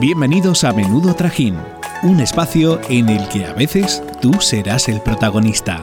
Bienvenidos 0.00 0.64
a 0.64 0.72
Menudo 0.72 1.14
Trajín, 1.14 1.58
un 2.04 2.20
espacio 2.20 2.80
en 2.88 3.10
el 3.10 3.28
que 3.28 3.44
a 3.44 3.52
veces 3.52 4.02
tú 4.22 4.32
serás 4.40 4.88
el 4.88 5.02
protagonista. 5.02 5.78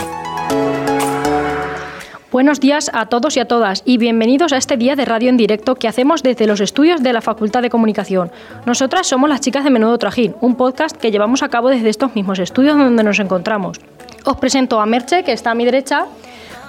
Buenos 2.32 2.60
días 2.60 2.90
a 2.96 3.06
todos 3.06 3.38
y 3.38 3.42
a 3.42 3.48
todas 3.48 3.84
y 3.86 4.00
bienvenidos 4.00 4.54
a 4.54 4.58
este 4.58 4.76
día 4.76 4.96
de 4.96 5.06
radio 5.06 5.30
en 5.30 5.38
directo 5.38 5.76
que 5.76 5.88
hacemos 5.88 6.24
desde 6.24 6.48
los 6.48 6.62
estudios 6.62 7.04
de 7.04 7.14
la 7.14 7.22
Facultad 7.22 7.62
de 7.62 7.70
Comunicación. 7.70 8.32
Nosotras 8.66 9.06
somos 9.06 9.30
las 9.30 9.42
chicas 9.42 9.64
de 9.64 9.70
Menudo 9.70 10.00
Trajín, 10.00 10.36
un 10.42 10.56
podcast 10.56 10.98
que 10.98 11.12
llevamos 11.12 11.44
a 11.44 11.50
cabo 11.50 11.70
desde 11.70 11.90
estos 11.90 12.16
mismos 12.16 12.40
estudios 12.40 12.76
donde 12.76 13.04
nos 13.04 13.20
encontramos. 13.20 13.80
Os 14.26 14.38
presento 14.38 14.82
a 14.82 14.88
Merche, 14.88 15.24
que 15.24 15.34
está 15.34 15.52
a 15.52 15.56
mi 15.56 15.64
derecha, 15.64 16.08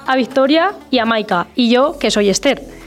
a 0.07 0.17
Victoria 0.17 0.73
y 0.91 0.99
a 0.99 1.07
Maika, 1.07 1.47
y 1.55 1.71
yo, 1.71 1.99
que 1.99 2.11
soy 2.11 2.29
Esther. 2.29 2.78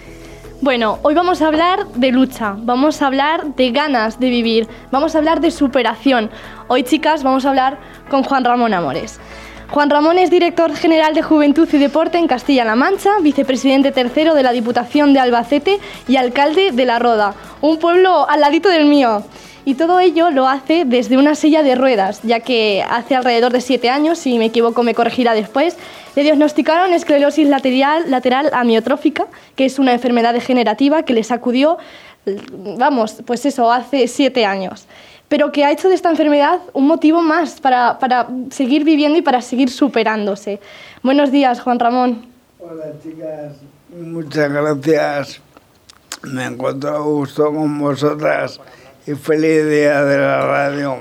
Bueno, 0.62 1.00
hoy 1.02 1.16
vamos 1.16 1.42
a 1.42 1.48
hablar 1.48 1.88
de 1.96 2.12
lucha, 2.12 2.54
vamos 2.56 3.02
a 3.02 3.08
hablar 3.08 3.56
de 3.56 3.72
ganas 3.72 4.20
de 4.20 4.30
vivir, 4.30 4.68
vamos 4.92 5.16
a 5.16 5.18
hablar 5.18 5.42
de 5.42 5.50
superación. 5.50 6.30
Hoy, 6.68 6.84
chicas, 6.84 7.24
vamos 7.24 7.46
a 7.46 7.50
hablar 7.50 7.80
con 8.12 8.22
Juan 8.22 8.46
Ramón 8.46 8.72
Amores. 8.76 9.20
Juan 9.72 9.90
Ramón 9.90 10.20
es 10.20 10.30
director 10.30 10.76
general 10.76 11.16
de 11.16 11.24
Juventud 11.24 11.68
y 11.74 11.78
Deporte 11.80 12.20
en 12.20 12.28
Castilla-La 12.28 12.76
Mancha, 12.76 13.10
vicepresidente 13.24 13.92
tercero 13.92 14.36
de 14.36 14.44
la 14.44 14.52
Diputación 14.52 15.14
de 15.14 15.20
Albacete 15.20 15.80
y 16.08 16.18
alcalde 16.18 16.72
de 16.72 16.86
La 16.86 17.00
Roda, 17.00 17.34
un 17.62 17.80
pueblo 17.80 18.30
al 18.30 18.42
ladito 18.42 18.70
del 18.70 18.86
mío. 18.86 19.24
Y 19.64 19.76
todo 19.76 20.00
ello 20.00 20.32
lo 20.32 20.48
hace 20.48 20.86
desde 20.86 21.18
una 21.18 21.36
silla 21.36 21.62
de 21.62 21.76
ruedas, 21.76 22.22
ya 22.24 22.40
que 22.40 22.84
hace 22.90 23.16
alrededor 23.16 23.52
de 23.52 23.62
siete 23.62 23.90
años, 23.90 24.18
si 24.18 24.40
me 24.40 24.46
equivoco 24.46 24.82
me 24.82 24.96
corregirá 24.96 25.36
después, 25.36 25.78
le 26.16 26.24
diagnosticaron 26.24 26.94
esclerosis 26.94 27.48
lateral, 27.48 28.10
lateral 28.10 28.50
amiotrófica, 28.54 29.28
que 29.56 29.66
es 29.66 29.78
una 29.78 29.94
enfermedad 29.94 30.34
degenerativa 30.34 31.04
que 31.04 31.14
le 31.14 31.24
sacudió, 31.24 31.78
vamos, 32.78 33.22
pues 33.26 33.46
eso, 33.46 33.72
hace 33.72 34.08
siete 34.08 34.46
años. 34.46 34.88
Pero 35.30 35.52
que 35.52 35.64
ha 35.64 35.72
hecho 35.72 35.90
de 35.90 35.96
esta 35.96 36.10
enfermedad 36.10 36.60
un 36.74 36.88
motivo 36.88 37.22
más 37.22 37.62
para, 37.62 38.00
para 38.00 38.28
seguir 38.50 38.84
viviendo 38.84 39.20
y 39.20 39.22
para 39.22 39.42
seguir 39.42 39.70
superándose. 39.70 40.60
Buenos 41.04 41.32
días, 41.32 41.62
Juan 41.62 41.80
Ramón. 41.80 42.26
Hola, 42.60 42.86
chicas. 43.02 43.54
Muchas 43.96 44.52
gracias. 44.52 45.42
Me 46.24 46.46
encuentro 46.46 46.96
a 46.96 47.00
gusto 47.00 47.46
con 47.46 47.80
vosotras 47.80 48.60
y 49.08 49.14
feliz 49.14 49.68
día 49.68 50.04
de 50.04 50.18
la 50.18 50.46
radio 50.46 50.98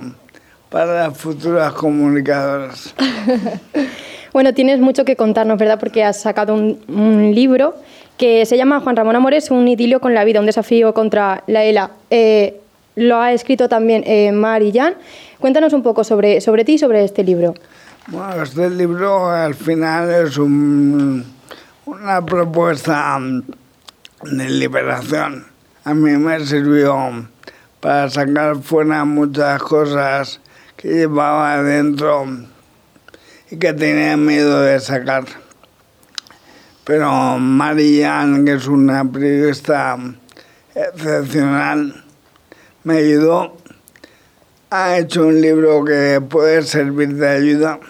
para 0.71 1.09
las 1.09 1.19
futuras 1.19 1.73
comunicadoras. 1.73 2.95
bueno, 4.33 4.55
tienes 4.55 4.81
mucho 4.81 5.05
que 5.05 5.17
contarnos, 5.17 5.59
¿verdad? 5.59 5.79
Porque 5.79 6.05
has 6.05 6.21
sacado 6.21 6.55
un, 6.55 7.35
libro 7.35 7.75
que 8.17 8.47
se 8.47 8.57
llama 8.57 8.81
Juan 8.81 8.97
Ramón 8.97 9.17
Amores, 9.17 9.51
un 9.51 9.67
idilio 9.69 10.01
con 10.01 10.15
la 10.15 10.25
vida, 10.25 10.41
un 10.41 10.47
desafío 10.47 10.95
contra 10.95 11.43
la 11.47 11.65
ELA. 11.65 11.91
Eh, 12.11 12.61
lo 12.97 13.21
ha 13.21 13.33
escrito 13.33 13.69
también 13.69 14.03
eh, 14.07 14.33
Mar 14.33 14.63
y 14.63 14.73
Jan. 14.73 14.95
Cuéntanos 15.39 15.73
un 15.73 15.83
poco 15.83 16.05
sobre, 16.05 16.41
sobre 16.41 16.65
ti 16.65 16.75
y 16.75 16.79
sobre 16.79 17.05
este 17.05 17.25
libro. 17.25 17.55
Bueno, 18.09 18.43
este 18.43 18.71
libro 18.71 19.31
al 19.31 19.55
final 19.55 20.11
es 20.27 20.37
un, 20.39 21.25
una 21.87 22.25
propuesta 22.25 23.19
de 24.23 24.51
liberación. 24.51 25.47
A 25.85 25.95
mí 25.95 26.11
me 26.11 26.45
sirvió 26.45 27.30
para 27.81 28.11
sacar 28.11 28.57
fuera 28.63 29.05
muchas 29.05 29.63
cosas 29.63 30.41
que 30.77 30.89
llevaba 30.89 31.55
adentro 31.55 32.27
y 33.51 33.57
que 33.57 33.73
tenía 33.73 34.17
miedo 34.17 34.61
de 34.61 34.79
sacar. 34.81 35.25
Pero 36.85 37.39
Marianne, 37.39 38.45
que 38.45 38.53
es 38.55 38.67
una 38.67 39.05
periodista 39.11 39.97
excepcional, 40.75 42.05
me 42.85 42.99
ayudó. 42.99 43.57
Ha 44.71 44.99
hecho 44.99 45.27
un 45.27 45.41
libro 45.41 45.85
que 45.85 46.21
puede 46.21 46.63
servir 46.63 47.15
de 47.15 47.29
ayuda, 47.29 47.81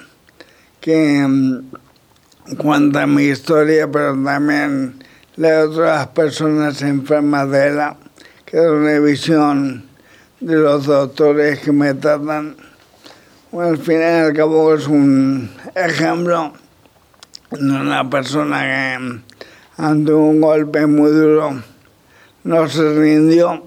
que 0.81 1.27
mm, 1.27 2.57
cuenta 2.57 3.07
mi 3.07 3.25
historia, 3.25 3.91
pero 3.91 4.13
también 4.23 5.03
la 5.37 5.49
de 5.49 5.63
otras 5.65 6.07
personas 6.09 6.81
enfermas 6.83 7.51
de 7.51 7.69
ella 7.69 7.97
que 8.51 8.57
es 8.57 8.67
una 8.67 8.99
visión 8.99 9.85
de 10.41 10.57
los 10.57 10.87
doctores 10.87 11.61
que 11.61 11.71
me 11.71 11.95
tratan. 11.95 12.57
al 13.53 13.79
final 13.79 14.25
y 14.25 14.27
al 14.27 14.33
cabo 14.33 14.75
es 14.75 14.89
un 14.89 15.49
ejemplo 15.77 16.53
de 17.53 17.61
una 17.61 18.11
persona 18.11 18.61
que 18.63 19.21
ante 19.77 20.13
un 20.13 20.41
golpe 20.41 20.85
muy 20.87 21.13
duro 21.13 21.63
no 22.43 22.69
se 22.69 22.93
rindió 22.93 23.65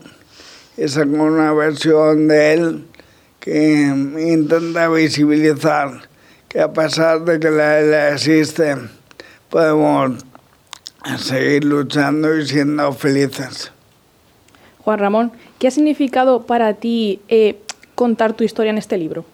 y 0.75 0.89
sacó 0.89 1.23
una 1.23 1.53
versión 1.53 2.27
de 2.27 2.53
él 2.53 2.87
que 3.39 3.83
intenta 4.19 4.89
visibilizar 4.89 6.09
que 6.49 6.59
a 6.59 6.73
pesar 6.73 7.23
de 7.23 7.39
que 7.39 7.49
la 7.49 7.79
ELA 7.79 8.09
existe, 8.09 8.75
podemos 9.49 10.25
seguir 11.17 11.63
luchando 11.63 12.37
y 12.37 12.45
siendo 12.45 12.91
felices. 12.91 13.72
Juan 14.83 14.99
Ramón, 14.99 15.31
¿qué 15.59 15.67
ha 15.67 15.71
significado 15.71 16.45
para 16.45 16.73
ti 16.73 17.21
eh, 17.29 17.61
contar 17.95 18.33
tu 18.33 18.43
historia 18.43 18.71
en 18.71 18.77
este 18.77 18.97
libro? 18.97 19.25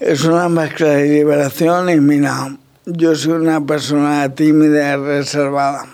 Es 0.00 0.24
una 0.24 0.48
mezcla 0.48 0.88
de 0.88 1.08
liberación 1.08 1.88
y 1.90 2.00
mira, 2.00 2.56
yo 2.86 3.14
soy 3.14 3.32
una 3.32 3.64
persona 3.64 4.34
tímida 4.34 4.94
y 4.94 4.96
reservada. 4.96 5.86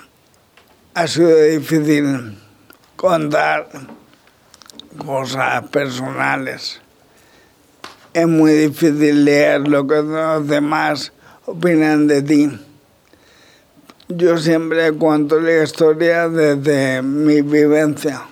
Ha 0.95 1.07
sido 1.07 1.43
difícil 1.43 2.39
contar 2.97 3.69
cosas 5.05 5.69
personales. 5.69 6.81
Es 8.15 8.27
muy 8.27 8.53
difícil 8.53 9.25
leer 9.25 9.69
lo 9.69 9.87
que 9.87 9.97
los 9.97 10.47
demás 10.47 11.13
opinan 11.45 12.07
de 12.07 12.23
ti 12.23 12.51
yo 14.09 14.37
siempre 14.39 14.93
cuento 14.93 15.41
la 15.41 15.63
historia 15.63 16.29
desde 16.29 17.03
mi 17.03 17.41
vivencia, 17.41 18.23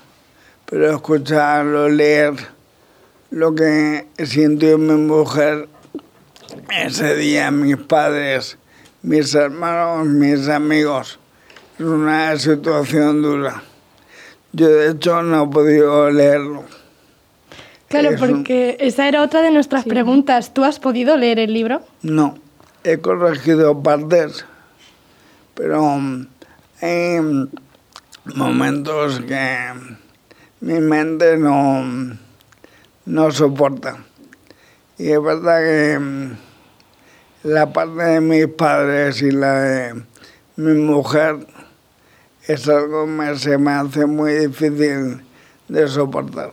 pero 0.67 0.95
escucharlo, 0.95 1.89
leer 1.89 2.35
lo 3.31 3.55
que 3.55 4.07
sintió 4.25 4.77
mi 4.77 4.95
mujer 4.95 5.69
ese 6.71 7.17
día, 7.17 7.51
mis 7.51 7.79
padres, 7.79 8.59
mis 9.03 9.35
hermanos, 9.35 10.07
mis 10.07 10.49
amigos, 10.49 11.19
es 11.79 11.85
una 11.85 12.37
situación 12.39 13.23
dura. 13.23 13.63
Yo 14.53 14.69
de 14.69 14.91
hecho 14.91 15.23
no 15.23 15.45
he 15.45 15.49
podido 15.49 16.11
leerlo. 16.11 16.65
Claro, 17.89 18.11
porque 18.19 18.77
esa 18.81 19.09
era 19.09 19.23
otra 19.23 19.43
de 19.43 19.51
nuestras 19.51 19.85
preguntas. 19.85 20.53
¿Tú 20.53 20.65
has 20.65 20.79
podido 20.79 21.17
leer 21.17 21.39
el 21.39 21.53
libro? 21.53 21.83
No, 22.03 22.39
he 22.85 22.99
corregido 22.99 23.83
partes 23.83 24.47
pero 25.55 25.99
hay 26.81 27.21
momentos 28.35 29.21
que 29.21 29.57
mi 30.61 30.81
mente 30.81 31.37
no, 31.37 32.17
no 33.07 33.31
soporta. 33.31 33.99
Y 34.99 35.11
es 35.11 35.23
verdad 35.23 35.59
que 35.61 35.99
la 37.43 37.73
parte 37.73 38.03
de 38.03 38.21
mis 38.21 38.47
padres 38.47 39.21
y 39.23 39.31
la 39.31 39.61
de 39.61 40.03
mi 40.57 40.75
mujer 40.75 41.47
es 42.47 42.69
algo 42.69 43.07
que 43.07 43.37
se 43.37 43.59
me 43.59 43.73
hace 43.73 44.07
muy 44.07 44.35
difícil 44.35 45.23
de 45.69 45.89
soportar. 45.89 46.53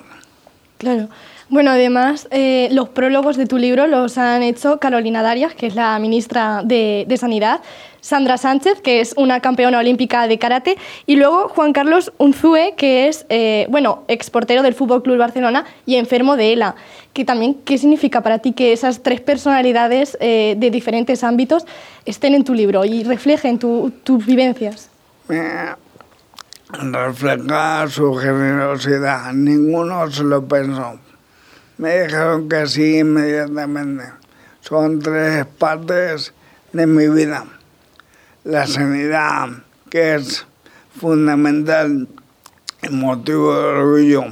Claro. 0.78 1.10
Bueno, 1.50 1.72
además, 1.72 2.28
eh, 2.30 2.70
los 2.72 2.90
prólogos 2.90 3.36
de 3.36 3.48
tu 3.48 3.58
libro 3.58 3.88
los 3.88 4.20
han 4.20 4.44
hecho 4.44 4.80
Carolina 4.80 5.24
Darias, 5.24 5.56
que 5.56 5.66
es 5.66 5.74
la 5.74 5.98
ministra 5.98 6.62
de, 6.64 7.08
Sanidad, 7.18 7.62
Sandra 8.02 8.38
Sánchez, 8.38 8.82
que 8.82 9.02
es 9.02 9.14
una 9.18 9.40
campeona 9.40 9.80
olímpica 9.80 10.28
de 10.28 10.40
karate, 10.40 10.78
y 11.06 11.16
luego 11.16 11.50
Juan 11.50 11.74
Carlos 11.74 12.12
Unzúe, 12.18 12.76
que 12.78 13.08
es, 13.08 13.26
eh, 13.30 13.68
bueno, 13.70 14.04
exportero 14.08 14.64
del 14.64 14.74
Fútbol 14.74 15.04
Club 15.04 15.18
Barcelona 15.18 15.66
y 15.86 15.96
enfermo 15.96 16.36
de 16.36 16.54
ELA. 16.54 16.76
Que 17.14 17.26
también, 17.26 17.56
¿qué 17.66 17.78
significa 17.78 18.22
para 18.22 18.40
ti 18.40 18.54
que 18.54 18.74
esas 18.74 19.04
tres 19.04 19.22
personalidades 19.22 20.18
eh, 20.20 20.56
de 20.58 20.72
diferentes 20.72 21.24
ámbitos 21.24 21.66
estén 22.06 22.36
en 22.36 22.44
tu 22.44 22.54
libro 22.54 22.86
y 22.86 23.04
reflejen 23.04 23.60
tus 23.60 24.26
vivencias? 24.26 24.90
refleja 26.72 27.88
su 27.88 28.14
generosidad, 28.16 29.34
ninguno 29.34 30.10
se 30.12 30.24
lo 30.24 30.48
pensó 30.48 31.00
me 31.80 32.04
dijeron 32.04 32.50
que 32.50 32.68
sí 32.68 33.00
inmediatamente. 33.00 34.04
Son 34.60 35.00
tres 35.00 35.46
partes 35.46 36.34
de 36.74 36.86
mi 36.86 37.08
vida. 37.08 37.46
La 38.50 38.66
sanidad, 38.66 39.50
que 39.92 40.16
es 40.16 40.48
fundamental 41.00 42.08
y 42.82 42.90
motivo 42.90 43.54
de 43.54 43.60
orgullo 43.60 44.26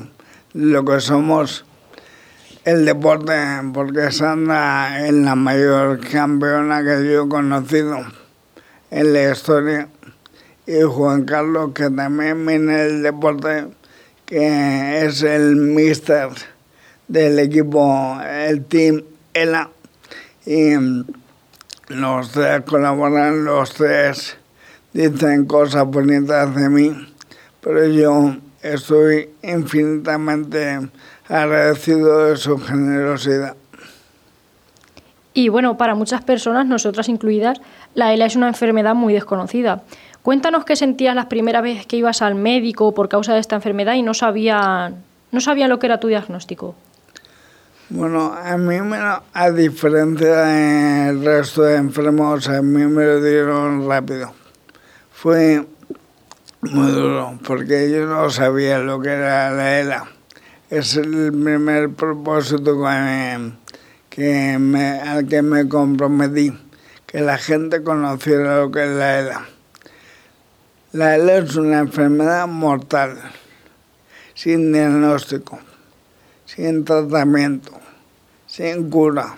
lo 0.54 0.84
que 0.84 1.00
somos. 1.02 1.66
El 2.66 2.84
deporte, 2.86 3.36
porque 3.76 4.12
Sandra 4.12 5.06
es 5.06 5.14
la 5.14 5.36
mayor 5.36 6.00
campeona 6.00 6.84
que 6.84 7.08
yo 7.08 7.26
he 7.26 7.30
conocido 7.30 8.00
en 8.90 9.14
la 9.14 9.32
historia. 9.32 9.88
Y 10.66 10.82
Juan 10.82 11.26
Carlos, 11.26 11.74
que 11.76 11.92
también 11.92 12.44
viene 12.44 12.76
del 12.76 13.04
deporte, 13.04 13.68
que 14.26 15.06
es 15.06 15.22
el 15.22 15.58
mister 15.58 16.30
del 17.08 17.38
equipo, 17.38 18.20
el 18.20 18.66
Team 18.66 19.04
ELA. 19.36 19.70
Los 21.88 22.32
tres 22.32 22.62
colaboran, 22.64 23.46
los 23.46 23.74
tres 23.74 24.38
dicen 24.94 25.46
cosas 25.46 25.86
bonitas 25.86 26.54
de 26.56 26.70
mí, 26.70 27.08
pero 27.62 27.86
yo 27.88 28.36
estoy 28.62 29.30
infinitamente 29.44 30.90
agradecido 31.30 32.26
de 32.26 32.38
su 32.38 32.58
generosidad. 32.58 33.56
Y 35.34 35.50
bueno, 35.50 35.78
para 35.78 35.94
muchas 35.94 36.24
personas, 36.24 36.66
nosotras 36.66 37.10
incluidas, 37.10 37.62
la 37.94 38.12
ELA 38.14 38.26
es 38.26 38.36
una 38.36 38.48
enfermedad 38.48 38.96
muy 38.96 39.14
desconocida. 39.14 39.84
Cuéntanos 40.24 40.66
qué 40.66 40.76
sentías 40.76 41.16
las 41.16 41.28
primeras 41.28 41.62
veces 41.62 41.86
que 41.86 41.98
ibas 41.98 42.22
al 42.22 42.36
médico 42.36 42.94
por 42.94 43.08
causa 43.08 43.34
de 43.34 43.40
esta 43.40 43.56
enfermedad 43.56 43.94
y 43.94 44.02
no 44.02 44.14
sabían, 44.14 44.96
no 45.32 45.40
sabían 45.40 45.70
lo 45.70 45.78
que 45.80 45.86
era 45.86 46.00
tu 46.00 46.08
diagnóstico. 46.08 46.76
Bueno, 47.90 48.34
a 48.34 48.58
mí, 48.58 48.82
me, 48.82 48.98
a 48.98 49.52
diferencia 49.52 50.36
del 50.36 51.24
resto 51.24 51.62
de 51.62 51.78
enfermos, 51.78 52.50
a 52.50 52.62
mí 52.62 52.86
me 52.86 53.06
lo 53.06 53.22
dieron 53.22 53.88
rápido. 53.88 54.34
Fue 55.14 55.66
muy 56.64 56.92
duro, 56.92 57.40
porque 57.46 57.90
yo 57.90 58.06
no 58.06 58.30
sabía 58.30 58.80
lo 58.80 59.00
que 59.00 59.12
era 59.12 59.52
la 59.52 59.80
ELA. 59.80 60.04
Es 60.70 60.98
el 60.98 61.32
primer 61.32 61.92
propósito 61.92 62.78
que 64.10 64.58
me, 64.60 65.00
al 65.00 65.26
que 65.26 65.42
me 65.42 65.70
comprometí, 65.70 66.52
que 67.06 67.22
la 67.22 67.38
gente 67.38 67.84
conociera 67.84 68.58
lo 68.58 68.70
que 68.70 68.84
es 68.84 68.90
la 68.90 69.20
ELA. 69.20 69.46
La 70.92 71.16
ELA 71.16 71.38
es 71.38 71.56
una 71.56 71.80
enfermedad 71.80 72.48
mortal, 72.48 73.18
sin 74.34 74.74
diagnóstico, 74.74 75.62
sin 76.48 76.84
tratamiento, 76.84 77.80
sin 78.48 78.90
cura, 78.90 79.38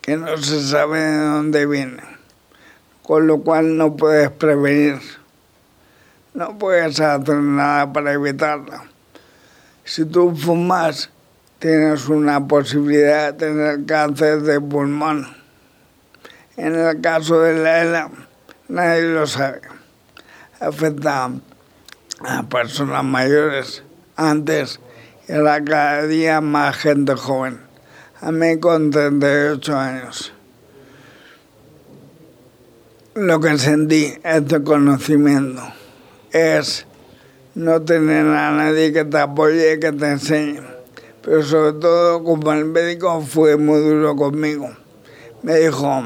que 0.00 0.16
no 0.16 0.36
se 0.36 0.62
sabe 0.62 1.00
de 1.00 1.16
dónde 1.16 1.66
viene, 1.66 2.04
con 3.02 3.26
lo 3.26 3.40
cual 3.40 3.76
no 3.76 3.96
puedes 3.96 4.30
prevenir, 4.30 5.00
no 6.34 6.56
puedes 6.56 7.00
hacer 7.00 7.34
nada 7.34 7.92
para 7.92 8.12
evitarla. 8.12 8.84
Si 9.82 10.04
tú 10.04 10.36
fumas, 10.36 11.10
tienes 11.58 12.08
una 12.08 12.46
posibilidad 12.46 13.34
de 13.34 13.38
tener 13.38 13.84
cáncer 13.86 14.42
de 14.42 14.60
pulmón. 14.60 15.26
En 16.56 16.76
el 16.76 17.00
caso 17.00 17.40
de 17.40 17.58
la 17.58 17.82
ELA, 17.82 18.10
nadie 18.68 19.02
lo 19.02 19.26
sabe 19.26 19.74
afecta 20.60 21.30
a 22.20 22.42
personas 22.44 23.04
mayores. 23.04 23.82
Antes 24.16 24.80
era 25.26 25.64
cada 25.64 26.06
día 26.06 26.40
más 26.40 26.76
gente 26.76 27.14
joven. 27.14 27.60
A 28.20 28.30
mí 28.30 28.58
con 28.58 28.90
38 28.90 29.76
años. 29.76 30.32
Lo 33.14 33.40
que 33.40 33.56
sentí, 33.58 34.12
este 34.22 34.62
conocimiento, 34.62 35.62
es 36.32 36.86
no 37.54 37.82
tener 37.82 38.26
a 38.26 38.50
nadie 38.50 38.92
que 38.92 39.04
te 39.04 39.18
apoye, 39.18 39.78
que 39.78 39.92
te 39.92 40.10
enseñe. 40.10 40.60
Pero 41.22 41.42
sobre 41.42 41.72
todo, 41.74 42.24
como 42.24 42.52
el 42.52 42.64
médico 42.64 43.20
fue 43.20 43.56
muy 43.56 43.80
duro 43.80 44.16
conmigo. 44.16 44.70
Me 45.42 45.56
dijo, 45.58 46.02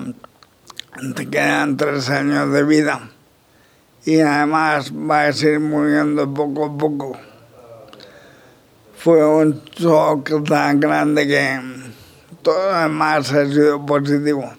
te 1.15 1.29
quedan 1.29 1.76
tres 1.76 2.11
años 2.11 2.53
de 2.53 2.62
vida 2.65 3.11
y 4.05 4.20
además 4.20 4.93
va 4.93 5.26
a 5.26 5.32
seguir 5.32 5.61
muriendo 5.61 6.32
poco 6.32 6.67
a 6.67 6.79
poco. 6.79 7.28
Fue 8.99 9.25
un 9.25 9.62
shock 9.77 10.45
tan 10.49 10.81
grande 10.81 11.29
que 11.29 11.61
todo 12.43 12.73
lo 12.73 12.79
demás 12.81 13.33
ha 13.33 13.47
sido 13.47 13.87
positivo, 13.87 14.50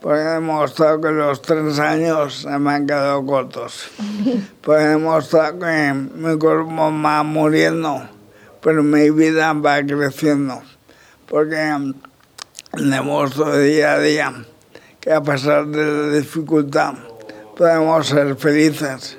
porque 0.00 0.22
he 0.22 0.24
demostrado 0.24 0.98
que 0.98 1.10
los 1.10 1.42
tres 1.42 1.78
años 1.78 2.40
se 2.40 2.58
me 2.58 2.72
han 2.72 2.86
quedado 2.86 3.24
cortos. 3.26 3.90
Porque 4.62 4.82
he 4.82 4.88
demostrado 4.88 5.58
que 5.58 5.92
mi 5.92 6.38
cuerpo 6.38 6.90
va 7.04 7.22
muriendo, 7.22 8.08
pero 8.62 8.82
mi 8.82 9.10
vida 9.10 9.52
va 9.52 9.82
creciendo, 9.82 10.62
porque 11.28 11.92
demuestro 12.72 13.58
día 13.58 13.92
a 13.92 13.98
día 13.98 14.32
que 15.00 15.12
a 15.12 15.20
pesar 15.20 15.66
de 15.66 15.84
la 15.84 16.16
dificultad, 16.16 16.94
podemos 17.56 18.06
ser 18.06 18.36
felices. 18.36 19.18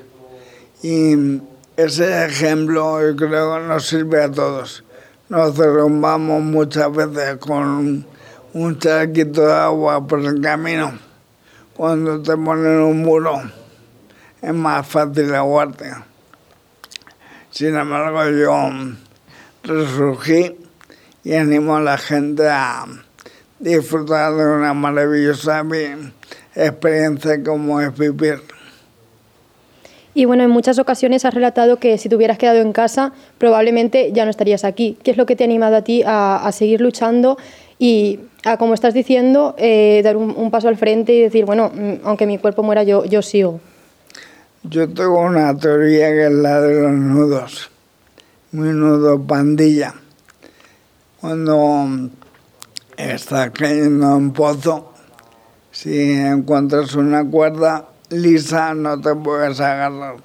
Y 0.81 1.15
ese 1.75 2.25
ejemplo 2.25 3.01
yo 3.01 3.15
creo 3.15 3.55
que 3.55 3.67
nos 3.67 3.87
sirve 3.87 4.23
a 4.23 4.31
todos. 4.31 4.83
Nos 5.29 5.57
derrumbamos 5.57 6.43
muchas 6.43 6.91
veces 6.93 7.37
con 7.37 8.05
un 8.53 8.79
charquito 8.79 9.41
de 9.41 9.53
agua 9.53 10.05
por 10.05 10.19
el 10.19 10.39
camino. 10.41 10.93
Cuando 11.75 12.21
te 12.21 12.37
ponen 12.37 12.81
un 12.81 13.01
muro 13.01 13.41
es 14.41 14.53
más 14.53 14.85
fácil 14.85 15.33
aguarte. 15.33 15.91
Sin 17.49 17.75
embargo, 17.75 18.29
yo 18.29 18.69
resurgí 19.63 20.57
y 21.23 21.33
animo 21.33 21.77
a 21.77 21.81
la 21.81 21.97
gente 21.97 22.47
a 22.49 22.85
disfrutar 23.59 24.33
de 24.33 24.45
una 24.45 24.73
maravillosa 24.73 25.63
experiencia 26.55 27.43
como 27.43 27.79
es 27.79 27.97
vivir. 27.97 28.41
Y 30.15 30.25
bueno, 30.25 30.43
en 30.43 30.51
muchas 30.51 30.77
ocasiones 30.77 31.25
has 31.25 31.33
relatado 31.33 31.77
que 31.77 31.97
si 31.97 32.07
te 32.07 32.15
hubieras 32.15 32.37
quedado 32.37 32.59
en 32.59 32.71
casa, 32.71 33.13
probablemente 33.39 34.11
ya 34.13 34.25
no 34.25 34.31
estarías 34.31 34.63
aquí. 34.63 34.97
¿Qué 35.03 35.11
es 35.11 35.17
lo 35.17 35.25
que 35.25 35.35
te 35.35 35.43
ha 35.43 35.45
animado 35.45 35.75
a 35.75 35.81
ti 35.83 36.03
a, 36.05 36.49
seguir 36.53 36.81
luchando 36.81 37.37
y, 37.79 38.19
a, 38.45 38.57
como 38.57 38.75
estás 38.75 38.93
diciendo, 38.93 39.55
eh, 39.57 40.01
dar 40.03 40.17
un, 40.17 40.51
paso 40.51 40.67
al 40.67 40.77
frente 40.77 41.13
y 41.13 41.21
decir, 41.21 41.45
bueno, 41.45 41.71
mm, 41.73 42.05
aunque 42.05 42.27
mi 42.27 42.37
cuerpo 42.37 42.61
muera, 42.61 42.83
yo, 42.83 43.05
yo 43.05 43.21
sigo? 43.21 43.59
Yo 44.63 44.87
tengo 44.87 45.19
una 45.19 45.57
teoría 45.57 46.09
que 46.09 46.27
es 46.27 46.31
la 46.31 46.61
de 46.61 46.81
los 46.81 46.91
nudos, 46.91 47.71
mi 48.51 48.69
nudo 48.69 49.21
pandilla. 49.21 49.95
Cuando 51.19 52.09
estás 52.97 53.49
cayendo 53.51 54.05
en 54.05 54.11
un 54.11 54.33
pozo, 54.33 54.93
si 55.71 56.11
encuentras 56.11 56.93
una 56.95 57.25
cuerda 57.25 57.87
lisa 58.13 58.73
no 58.73 59.01
te 59.01 59.15
puedes 59.15 59.59
agarrar. 59.59 60.17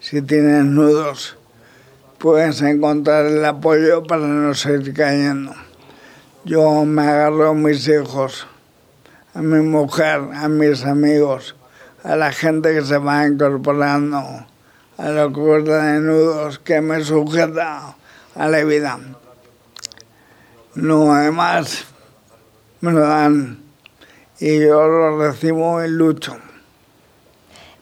Si 0.00 0.22
tienes 0.22 0.64
nudos 0.64 1.36
puedes 2.22 2.62
encontrar 2.62 3.26
el 3.26 3.44
apoyo 3.44 4.04
para 4.04 4.26
no 4.26 4.54
seguir 4.54 4.94
cayendo. 4.94 5.54
Yo 6.44 6.84
me 6.84 7.02
agarro 7.02 7.50
a 7.50 7.54
mis 7.54 7.88
hijos, 7.88 8.46
a 9.34 9.42
mi 9.42 9.60
mujer, 9.60 10.20
a 10.32 10.48
mis 10.48 10.84
amigos, 10.84 11.56
a 12.04 12.14
la 12.14 12.30
gente 12.30 12.72
que 12.74 12.82
se 12.82 12.98
va 12.98 13.26
incorporando 13.26 14.46
a 14.98 15.08
la 15.08 15.28
cuerda 15.30 15.94
de 15.94 16.00
nudos 16.00 16.60
que 16.60 16.80
me 16.80 17.02
sujeta 17.02 17.96
a 18.36 18.48
la 18.48 18.62
vida. 18.62 19.00
No, 20.76 21.12
además 21.12 21.86
me 22.80 22.92
lo 22.92 23.00
dan 23.00 23.62
y 24.38 24.60
yo 24.60 24.86
lo 24.86 25.18
recibo 25.18 25.82
y 25.82 25.88
lucho. 25.88 26.36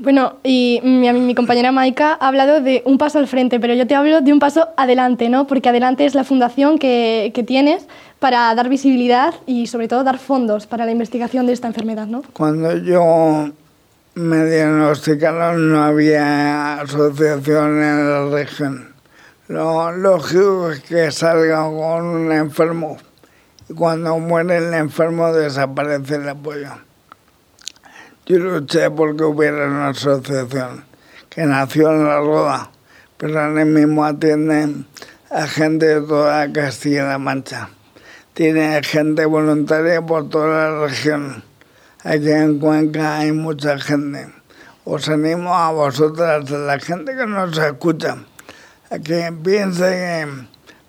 Bueno, 0.00 0.37
y 0.42 0.80
mi, 0.83 1.12
mi, 1.12 1.35
compañera 1.35 1.73
Maika 1.73 2.16
ha 2.19 2.28
hablado 2.28 2.61
de 2.61 2.83
un 2.87 2.99
paso 2.99 3.19
al 3.19 3.28
frente, 3.28 3.61
pero 3.61 3.75
yo 3.75 3.87
te 3.87 3.95
hablo 3.95 4.21
de 4.21 4.33
un 4.33 4.38
paso 4.38 4.69
adelante, 4.76 5.28
¿no? 5.28 5.47
Porque 5.47 5.69
adelante 5.69 6.07
es 6.07 6.14
la 6.14 6.25
fundación 6.25 6.78
que, 6.78 7.33
que 7.35 7.42
tienes 7.42 7.87
para 8.19 8.54
dar 8.54 8.69
visibilidad 8.69 9.35
y 9.47 9.66
sobre 9.66 9.88
todo 9.88 10.02
dar 10.02 10.19
fondos 10.19 10.66
para 10.66 10.87
la 10.87 10.92
investigación 10.92 11.47
de 11.47 11.52
esta 11.52 11.69
enfermedad, 11.69 12.07
¿no? 12.07 12.23
Cuando 12.33 12.76
yo 12.78 13.50
me 14.14 14.45
diagnosticaron 14.45 15.71
no 15.71 15.83
había 15.83 16.80
asociación 16.80 17.83
en 17.83 18.11
la 18.11 18.30
región. 18.30 18.95
Lo 19.49 19.92
lógico 19.92 20.71
es 20.71 20.80
que 20.80 21.11
salga 21.11 21.64
con 21.64 22.04
un 22.07 22.33
enfermo 22.33 22.97
cuando 23.76 24.19
muere 24.19 24.59
el 24.59 24.75
enfermo 24.75 25.33
desaparece 25.33 26.16
el 26.16 26.28
apoyo. 26.28 26.71
Yo 28.30 28.38
luché 28.38 28.88
porque 28.92 29.25
hubiera 29.25 29.66
una 29.66 29.88
asociación 29.88 30.84
que 31.28 31.42
nació 31.46 31.90
en 31.90 32.04
la 32.04 32.18
Roda, 32.18 32.70
pero 33.16 33.40
ahora 33.40 33.64
mismo 33.64 34.04
atiende 34.04 34.84
a 35.30 35.49
gente 35.49 35.87
de 35.87 36.00
toda 36.02 36.52
Castilla-La 36.52 37.18
Mancha. 37.18 37.70
Tiene 38.32 38.80
gente 38.84 39.25
voluntaria 39.25 40.00
por 40.00 40.28
toda 40.28 40.70
la 40.70 40.87
región. 40.87 41.42
Aquí 42.04 42.30
en 42.30 42.60
Cuenca 42.60 43.18
hay 43.18 43.32
mucha 43.32 43.80
gente. 43.80 44.32
Os 44.84 45.08
animo 45.08 45.52
a 45.52 45.72
vosotras, 45.72 46.52
a 46.52 46.58
la 46.58 46.78
gente 46.78 47.16
que 47.16 47.26
nos 47.26 47.58
escucha, 47.58 48.16
a 48.90 48.99
que 49.00 49.34
piense 49.42 49.82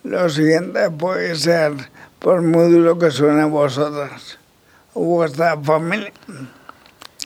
que 0.03 0.07
lo 0.07 0.29
siguiente 0.29 0.91
puede 0.91 1.35
ser 1.35 1.73
por 2.19 2.43
muy 2.43 2.71
duro 2.71 2.99
que 2.99 3.09
suene 3.09 3.45
vosotras, 3.45 4.37
a 4.95 4.99
vuestra 4.99 5.59
familia. 5.59 6.13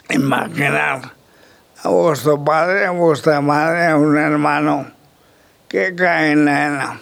Imaginar 0.10 1.14
a 1.84 1.90
vuestro 1.90 2.44
padre, 2.44 2.86
a 2.86 2.92
vuestra 2.92 3.42
madre, 3.42 3.88
a 3.88 3.98
un 3.98 4.18
hermano 4.18 4.88
que 5.68 5.96
cae 5.96 6.32
en 6.32 6.46
la 6.46 6.66
arena. 6.66 7.00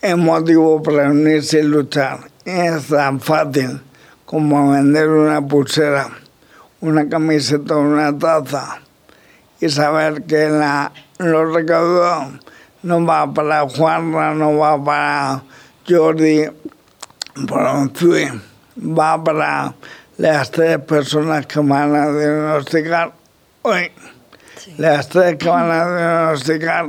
Es 0.00 0.16
motivo 0.16 0.82
para 0.82 1.10
unirse 1.10 1.60
y 1.60 1.62
luchar. 1.62 2.20
Es 2.44 2.88
tan 2.88 3.20
fácil 3.20 3.80
como 4.24 4.70
vender 4.70 5.08
una 5.08 5.40
pulsera, 5.40 6.10
una 6.80 7.08
camiseta 7.08 7.76
una 7.76 8.16
taza 8.18 8.80
y 9.60 9.68
saber 9.68 10.24
que 10.24 10.48
la, 10.48 10.92
los 11.18 11.54
recaudados 11.54 12.40
no 12.82 13.04
va 13.04 13.32
para 13.32 13.68
Juanra, 13.68 14.34
no 14.34 14.58
va 14.58 14.82
para 14.82 15.42
Jordi, 15.88 16.44
para 17.48 17.88
va 18.76 19.24
para 19.24 19.74
las 20.18 20.50
tres 20.50 20.78
personas 20.78 21.46
que 21.46 21.60
van 21.60 21.94
a 21.94 22.12
diagnosticar 22.12 23.12
hoy, 23.62 23.90
las 24.78 25.08
tres 25.08 25.36
que 25.36 25.48
van 25.48 25.70
a 25.70 25.96
diagnosticar 25.96 26.86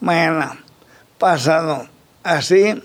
mañana, 0.00 0.58
pasado, 1.18 1.86
así 2.22 2.80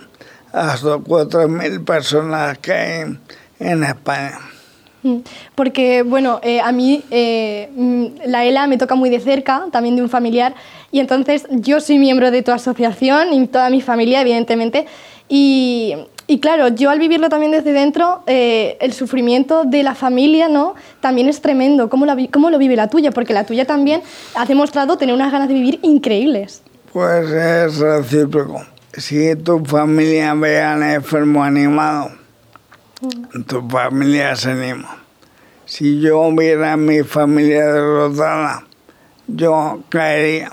hasta 0.54 0.98
4.000 0.98 1.84
personas 1.84 2.58
que 2.60 2.72
hay 2.72 3.18
en 3.60 3.84
España. 3.84 4.40
Mm, 5.02 5.18
porque, 5.56 6.04
bueno, 6.04 6.40
eh, 6.44 6.62
a 6.62 6.72
mí 6.72 7.04
eh, 7.12 7.70
mm, 7.76 8.06
la 8.28 8.46
ELA 8.46 8.68
me 8.68 8.78
toca 8.78 8.96
muy 8.96 9.10
de 9.10 9.20
cerca, 9.20 9.66
también 9.72 9.96
de 9.96 10.02
un 10.02 10.10
familiar, 10.10 10.54
y 10.92 11.00
entonces 11.00 11.46
yo 11.50 11.82
soy 11.82 11.98
miembro 11.98 12.32
de 12.32 12.42
tu 12.44 12.52
asociación 12.52 13.34
y 13.34 13.48
toda 13.48 13.70
mi 13.70 13.82
familia, 13.82 14.22
evidentemente, 14.22 14.86
y, 15.28 15.96
y 16.26 16.40
claro, 16.40 16.70
yo 16.70 16.90
al 16.90 17.00
vivirlo 17.00 17.28
también 17.30 17.52
desde 17.52 17.74
dentro, 17.74 18.24
eh, 18.28 18.78
el 18.80 18.94
sufrimiento 18.94 19.66
de 19.66 19.84
la 19.84 19.94
familia 19.94 20.48
¿no? 20.48 20.76
también 21.02 21.28
es 21.28 21.42
tremendo. 21.42 21.90
¿Cómo, 21.90 22.06
la, 22.06 22.16
¿Cómo 22.32 22.50
lo 22.50 22.58
vive 22.58 22.76
la 22.76 22.88
tuya? 22.88 23.12
Porque 23.12 23.34
la 23.34 23.46
tuya 23.46 23.66
también 23.66 24.02
ha 24.36 24.46
demostrado 24.46 24.98
tener 24.98 25.14
unas 25.14 25.32
ganas 25.32 25.50
de 25.50 25.54
vivir 25.54 25.80
increíbles. 25.84 26.62
Pues 26.94 27.30
es 27.30 27.78
recíproco. 27.78 28.64
Si 28.94 29.36
tu 29.36 29.66
familia 29.66 30.34
ve 30.36 30.62
al 30.62 30.84
enfermo 30.84 31.44
animado, 31.44 32.12
mm. 33.02 33.42
tu 33.42 33.68
familia 33.68 34.36
se 34.36 34.52
anima. 34.52 34.98
Si 35.66 36.00
yo 36.00 36.32
viera 36.32 36.74
a 36.74 36.78
mi 36.78 37.04
familia 37.04 37.66
derrotada, 37.66 38.64
yo 39.28 39.82
caería. 39.90 40.52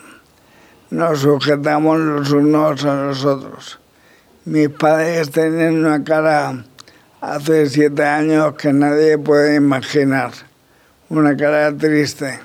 Nos 0.91 1.21
sujetamos 1.21 1.99
los 2.01 2.31
unos 2.33 2.85
a 2.85 2.95
los 2.95 3.25
otros. 3.25 3.79
Mis 4.47 4.71
padres 4.71 5.31
tenían 5.31 5.85
una 5.85 6.03
cara 6.03 6.65
hace 7.21 7.69
siete 7.69 8.03
años 8.03 8.55
que 8.55 8.73
nadie 8.73 9.19
puede 9.19 9.57
imaginar, 9.57 10.31
una 11.11 11.37
cara 11.37 11.77
triste. 11.77 12.41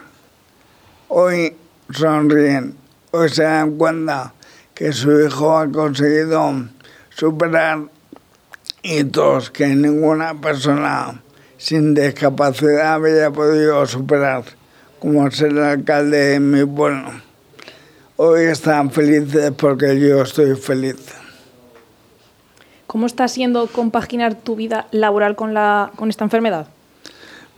Hoy 1.07 1.55
sonríen, 1.89 2.75
hoy 3.11 3.29
se 3.29 3.43
dan 3.43 3.77
cuenta 3.77 4.33
que 4.73 4.91
su 4.91 5.21
hijo 5.21 5.57
ha 5.57 5.71
conseguido 5.71 6.65
superar 7.11 7.83
hitos 8.83 9.49
que 9.49 9.67
ninguna 9.67 10.41
persona 10.41 11.21
sin 11.57 11.93
discapacidad 11.93 12.95
había 12.95 13.31
podido 13.31 13.85
superar, 13.85 14.43
como 14.99 15.31
ser 15.31 15.57
alcalde 15.59 16.17
de 16.17 16.39
mi 16.41 16.65
pueblo. 16.65 17.09
Hoy 18.17 18.47
están 18.47 18.91
felices 18.91 19.53
porque 19.57 19.97
yo 19.97 20.23
estoy 20.23 20.57
feliz. 20.57 21.25
¿Cómo 22.95 23.07
está 23.07 23.27
siendo 23.27 23.67
compaginar 23.67 24.35
tu 24.35 24.55
vida 24.55 24.87
laboral 24.91 25.35
con, 25.35 25.53
la, 25.53 25.91
con 25.97 26.09
esta 26.09 26.23
enfermedad? 26.23 26.67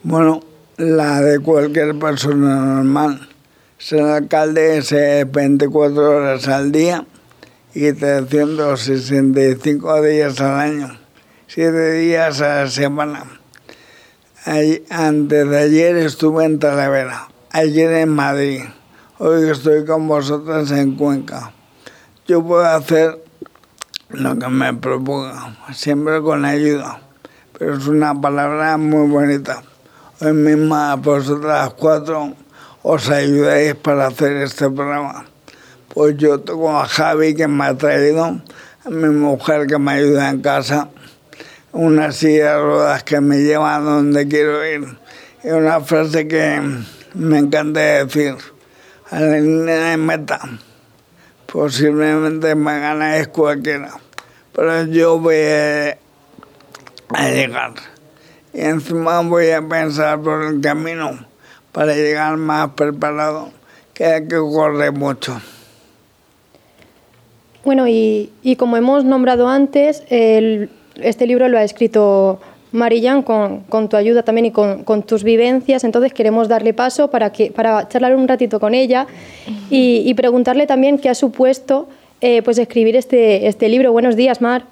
Bueno, 0.01 0.39
la 0.77 1.22
de 1.22 1.38
cualquier 1.38 2.00
persona 2.00 2.56
normal. 2.56 3.29
Ser 3.77 4.01
alcalde 4.01 4.79
es 4.79 4.89
24 5.32 6.10
horas 6.10 6.48
al 6.48 6.72
día 6.72 7.06
y 7.75 7.94
365 7.94 10.01
días 10.01 10.41
al 10.41 10.60
año, 10.60 10.98
7 11.46 11.91
días 11.91 12.41
a 12.41 12.63
la 12.63 12.70
semana. 12.72 13.25
Antes 14.89 15.50
de 15.51 15.60
ayer 15.60 15.98
estuve 15.98 16.46
en 16.46 16.58
Talavera, 16.58 17.27
ayer 17.51 17.91
en 17.91 18.10
Madrid, 18.10 18.63
hoy 19.20 19.51
estoy 19.51 19.86
con 19.86 20.08
vosotros 20.08 20.72
en 20.72 20.96
Cuenca. 20.96 21.51
Yo 22.27 22.44
puedo 22.44 22.65
hacer 22.65 23.27
lo 24.10 24.40
que 24.40 24.48
me 24.48 24.74
proponga, 24.74 25.58
siempre 25.74 26.22
con 26.22 26.46
ayuda. 26.46 27.02
Pero 27.58 27.76
es 27.76 27.88
una 27.88 28.20
palabra 28.20 28.78
muy 28.78 29.08
bonita. 29.08 29.64
Hoy 30.22 30.34
mismo 30.34 30.98
vosotras 30.98 31.74
cuatro 31.78 32.34
os 32.84 33.10
ayudáis 33.10 33.76
para 33.76 34.08
hacer 34.08 34.38
este 34.38 34.70
programa. 34.70 35.26
Pues 35.94 36.16
yo 36.18 36.40
tengo 36.40 36.78
a 36.78 36.88
Javi 36.88 37.36
que 37.36 37.48
me 37.48 37.66
ha 37.66 37.78
traído, 37.78 38.26
a 38.26 38.90
mi 38.90 39.10
mujer 39.10 39.68
que 39.68 39.78
me 39.78 39.94
ayuda 39.94 40.30
en 40.30 40.42
casa, 40.42 40.90
una 41.74 42.12
silla 42.12 42.54
de 42.54 42.62
ruedas 42.62 43.04
que 43.04 43.20
me 43.20 43.40
lleva 43.40 43.76
a 43.76 43.80
donde 43.80 44.28
quiero 44.28 44.66
ir. 44.66 44.88
Y 45.44 45.50
una 45.50 45.82
frase 45.82 46.28
que 46.28 46.62
me 47.14 47.40
encanta 47.40 47.80
decir, 47.80 48.36
a 49.12 49.20
la 49.20 49.38
línea 49.38 49.90
de 49.90 49.98
meta 49.98 50.40
posiblemente 51.51 52.56
me 52.56 52.80
ganáis 52.80 53.27
cualquiera, 53.27 53.92
pero 54.54 54.86
yo 54.86 55.20
voy 55.20 55.36
a 55.36 57.30
llegar. 57.30 57.74
Y 58.54 58.62
encima 58.62 59.22
voy 59.22 59.50
a 59.51 59.62
pensar 59.62 60.22
por 60.22 60.44
el 60.44 60.62
camino 60.62 61.25
para 61.72 61.94
llegar 61.94 62.38
más 62.38 62.72
preparado, 62.72 63.51
que 63.94 64.06
hay 64.06 64.27
que 64.27 64.38
correr 64.38 64.92
mucho. 64.92 65.39
Bueno, 67.63 67.88
y, 67.88 68.32
y 68.44 68.56
como 68.56 68.77
hemos 68.77 69.04
nombrado 69.04 69.48
antes, 69.50 70.04
este 70.10 71.27
libro 71.27 71.48
lo 71.50 71.58
ha 71.58 71.63
escrito 71.63 72.39
Marillán 72.72 73.24
con, 73.24 73.62
con, 73.62 73.90
tu 73.90 73.96
ayuda 73.96 74.24
también 74.24 74.48
y 74.48 74.52
con, 74.52 74.84
con, 74.84 75.04
tus 75.04 75.24
vivencias, 75.24 75.84
entonces 75.84 76.14
queremos 76.14 76.48
darle 76.48 76.74
paso 76.74 77.10
para, 77.10 77.32
que, 77.32 77.52
para 77.52 77.88
charlar 77.88 78.16
un 78.16 78.28
ratito 78.28 78.60
con 78.60 78.74
ella 78.74 79.08
y, 79.70 80.04
y 80.06 80.14
preguntarle 80.16 80.68
también 80.68 81.00
qué 81.00 81.10
ha 81.10 81.16
supuesto 81.16 81.88
eh, 82.20 82.42
pues 82.42 82.58
escribir 82.58 82.96
este, 82.96 83.48
este 83.48 83.70
libro. 83.70 83.92
Buenos 83.92 84.16
días, 84.16 84.42
Mar. 84.42 84.64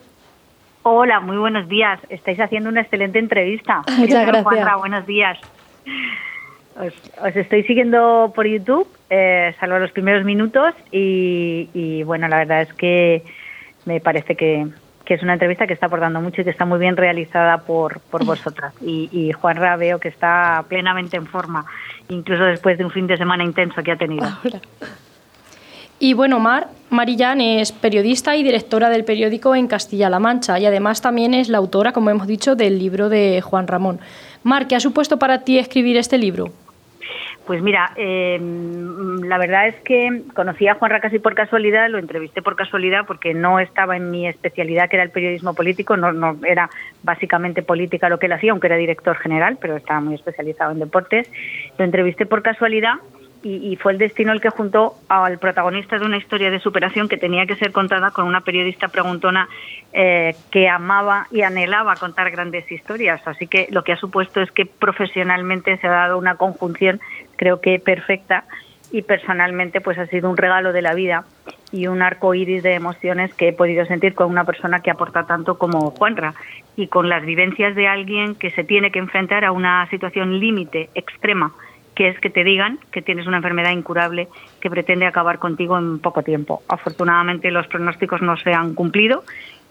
Hola, 0.82 1.20
muy 1.20 1.38
buenos 1.38 1.68
días. 1.68 2.00
Estáis 2.10 2.40
haciendo 2.40 2.70
una 2.70 2.82
excelente 2.82 3.20
entrevista. 3.20 3.84
Muchas 3.98 4.25
gracias. 4.25 4.44
Juanra, 4.44 4.75
buenos 4.78 5.06
días. 5.06 5.38
Os, 6.75 6.94
os, 7.24 7.36
estoy 7.36 7.64
siguiendo 7.64 8.34
por 8.36 8.48
YouTube, 8.48 8.88
eh, 9.10 9.54
salvo 9.60 9.80
los 9.80 9.92
primeros 9.92 10.25
minutos, 10.25 10.74
y, 10.92 11.70
y 11.74 12.04
bueno, 12.04 12.28
la 12.28 12.40
verdad 12.40 12.64
es 12.64 12.74
que 12.74 13.24
me 13.86 14.02
parece 14.02 14.36
que, 14.36 14.68
que 15.06 15.14
es 15.14 15.24
una 15.24 15.34
entrevista 15.34 15.68
que 15.68 15.74
está 15.74 15.86
aportando 15.86 16.20
mucho 16.20 16.42
y 16.42 16.44
que 16.44 16.50
está 16.50 16.66
muy 16.66 16.80
bien 16.80 16.98
realizada 16.98 17.60
por, 17.60 18.00
por 18.00 18.26
vosotras. 18.26 18.74
Y, 18.82 19.10
y 19.12 19.32
Juanra 19.32 19.78
veo 19.78 20.00
que 20.00 20.08
está 20.08 20.66
plenamente 20.68 21.16
en 21.16 21.28
forma, 21.28 21.66
incluso 22.10 22.44
después 22.44 22.78
de 22.78 22.86
un 22.86 22.92
fin 22.92 23.08
de 23.08 23.18
semana 23.18 23.44
intenso 23.44 23.84
que 23.84 23.92
ha 23.92 23.98
tenido. 23.98 24.28
Y 25.98 26.14
bueno, 26.14 26.40
Mar, 26.40 26.68
Marillán 26.90 27.40
es 27.40 27.72
periodista 27.72 28.36
y 28.36 28.44
directora 28.44 28.90
del 28.90 29.06
periódico 29.06 29.56
en 29.56 29.68
Castilla-La 29.68 30.20
Mancha 30.20 30.60
y 30.60 30.66
además 30.66 31.02
también 31.02 31.34
es 31.34 31.48
la 31.48 31.58
autora, 31.58 31.94
como 31.94 32.10
hemos 32.10 32.28
dicho, 32.28 32.56
del 32.56 32.80
libro 32.80 33.08
de 33.08 33.42
Juan 33.42 33.68
Ramón. 33.68 34.00
Mar, 34.44 34.68
¿qué 34.68 34.76
ha 34.76 34.80
supuesto 34.82 35.18
para 35.18 35.42
ti 35.42 35.58
escribir 35.58 35.96
este 35.96 36.18
libro? 36.18 36.52
Pues 37.46 37.62
mira, 37.62 37.92
eh, 37.96 38.40
la 39.24 39.38
verdad 39.38 39.68
es 39.68 39.75
que 39.82 40.24
conocí 40.34 40.68
a 40.68 40.75
Juan 40.75 41.00
casi 41.00 41.20
por 41.20 41.36
casualidad, 41.36 41.90
lo 41.90 42.00
entrevisté 42.00 42.42
por 42.42 42.56
casualidad 42.56 43.06
porque 43.06 43.36
no 43.36 43.60
estaba 43.60 43.96
en 43.96 44.10
mi 44.10 44.28
especialidad, 44.28 44.90
que 44.90 44.96
era 44.96 45.04
el 45.04 45.12
periodismo 45.12 45.54
político, 45.54 45.96
no, 45.96 46.12
no 46.12 46.38
era 46.44 46.72
básicamente 47.04 47.62
política 47.62 48.10
lo 48.10 48.18
que 48.18 48.25
él 48.25 48.32
hacía, 48.32 48.52
aunque 48.52 48.68
era 48.68 48.78
director 48.78 49.16
general, 49.18 49.58
pero 49.62 49.75
estaba 49.75 50.00
muy 50.00 50.16
especializado 50.16 50.72
en 50.72 50.80
deportes. 50.80 51.32
Lo 51.78 51.86
entrevisté 51.86 52.25
por 52.25 52.42
casualidad 52.42 52.96
y, 53.48 53.75
fue 53.75 53.92
el 53.92 54.00
destino 54.00 54.32
el 54.32 54.42
que 54.42 54.50
juntó 54.50 54.96
al 55.08 55.38
protagonista 55.38 56.00
de 56.00 56.06
una 56.06 56.18
historia 56.18 56.50
de 56.50 56.60
superación 56.60 57.08
que 57.08 57.18
tenía 57.18 57.46
que 57.46 57.56
ser 57.56 57.72
contada 57.72 58.10
con 58.10 58.25
una 58.25 58.42
periodista 58.42 58.88
preguntona 58.88 59.48
eh, 59.94 60.36
que 60.50 60.68
amaba 60.68 61.28
y 61.30 61.44
anhelaba 61.44 61.96
contar 61.96 62.32
grandes 62.32 62.72
historias. 62.72 63.22
Así 63.28 63.46
que 63.46 63.68
lo 63.70 63.84
que 63.84 63.94
ha 63.94 63.98
supuesto 63.98 64.42
es 64.42 64.50
que 64.52 64.66
profesionalmente 64.66 65.78
se 65.78 65.86
ha 65.86 65.92
dado 65.92 66.18
una 66.18 66.38
conjunción, 66.38 67.00
creo 67.36 67.62
que 67.62 67.80
perfecta, 67.80 68.46
y 68.92 69.01
personalmente 69.01 69.82
pues 69.82 69.98
ha 69.98 70.06
sido 70.08 70.30
un 70.30 70.38
regalo 70.38 70.72
de 70.72 70.82
la 70.82 70.94
vida 70.94 71.25
y 71.72 71.88
un 71.88 72.01
arco 72.01 72.34
iris 72.34 72.63
de 72.63 72.75
emociones 72.75 73.34
que 73.34 73.50
he 73.50 73.54
podido 73.54 73.86
sentir 73.86 74.13
con 74.13 74.30
una 74.30 74.46
persona 74.46 74.80
que 74.80 74.92
aporta 74.92 75.25
tanto 75.25 75.58
como 75.58 75.92
Juanra 75.92 76.34
y 76.77 76.88
con 76.88 77.10
las 77.10 77.25
vivencias 77.25 77.75
de 77.75 77.88
alguien 77.88 78.36
que 78.36 78.51
se 78.51 78.63
tiene 78.63 78.92
que 78.92 79.00
enfrentar 79.00 79.44
a 79.44 79.51
una 79.51 79.86
situación 79.89 80.39
límite, 80.39 80.89
extrema, 80.96 81.51
que 81.94 82.10
es 82.10 82.20
que 82.20 82.30
te 82.30 82.44
digan 82.44 82.80
que 82.92 83.01
tienes 83.01 83.27
una 83.27 83.38
enfermedad 83.38 83.72
incurable 83.72 84.27
que 84.62 84.70
pretende 84.70 85.06
acabar 85.06 85.39
contigo 85.39 85.77
en 85.77 86.00
poco 86.00 86.24
tiempo. 86.24 86.62
Afortunadamente 86.70 87.51
los 87.51 87.68
pronósticos 87.68 88.22
no 88.22 88.38
se 88.38 88.54
han 88.54 88.75
cumplido 88.75 89.24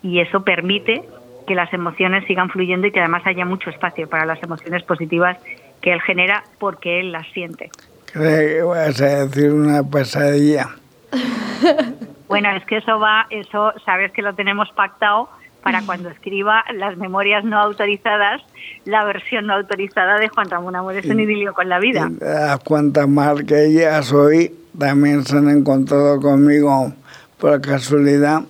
y 0.02 0.20
eso 0.20 0.44
permite 0.44 1.02
que 1.46 1.54
las 1.54 1.72
emociones 1.72 2.24
sigan 2.26 2.48
fluyendo 2.48 2.86
y 2.86 2.90
que 2.90 3.00
además 3.00 3.26
haya 3.26 3.44
mucho 3.44 3.70
espacio 3.70 4.08
para 4.08 4.24
las 4.24 4.42
emociones 4.42 4.82
positivas 4.82 5.38
que 5.84 5.92
él 5.92 6.00
genera 6.00 6.42
porque 6.58 6.98
él 6.98 7.12
las 7.12 7.26
siente. 7.32 7.70
Creo 8.06 8.48
que 8.48 8.62
vas 8.62 9.00
a 9.02 9.26
decir 9.26 9.52
una 9.52 9.82
pesadilla. 9.84 10.70
Bueno, 12.26 12.50
es 12.56 12.64
que 12.64 12.78
eso 12.78 12.98
va, 12.98 13.26
eso 13.28 13.74
sabes 13.84 14.10
que 14.10 14.22
lo 14.22 14.34
tenemos 14.34 14.68
pactado 14.72 15.28
para 15.62 15.82
cuando 15.82 16.08
escriba 16.08 16.64
las 16.74 16.96
memorias 16.96 17.44
no 17.44 17.60
autorizadas, 17.60 18.42
la 18.86 19.04
versión 19.04 19.46
no 19.46 19.54
autorizada 19.54 20.18
de 20.18 20.28
Juan 20.30 20.48
Ramón 20.48 20.74
Amores, 20.74 21.04
un 21.04 21.20
idilio 21.20 21.52
con 21.52 21.68
la 21.68 21.78
vida. 21.78 22.10
Las 22.18 22.58
cuantas 22.60 23.06
más 23.06 23.42
que 23.44 23.66
ellas 23.66 24.10
hoy 24.10 24.52
también 24.76 25.22
se 25.24 25.36
han 25.36 25.50
encontrado 25.50 26.18
conmigo 26.18 26.94
por 27.38 27.60
casualidad, 27.60 28.40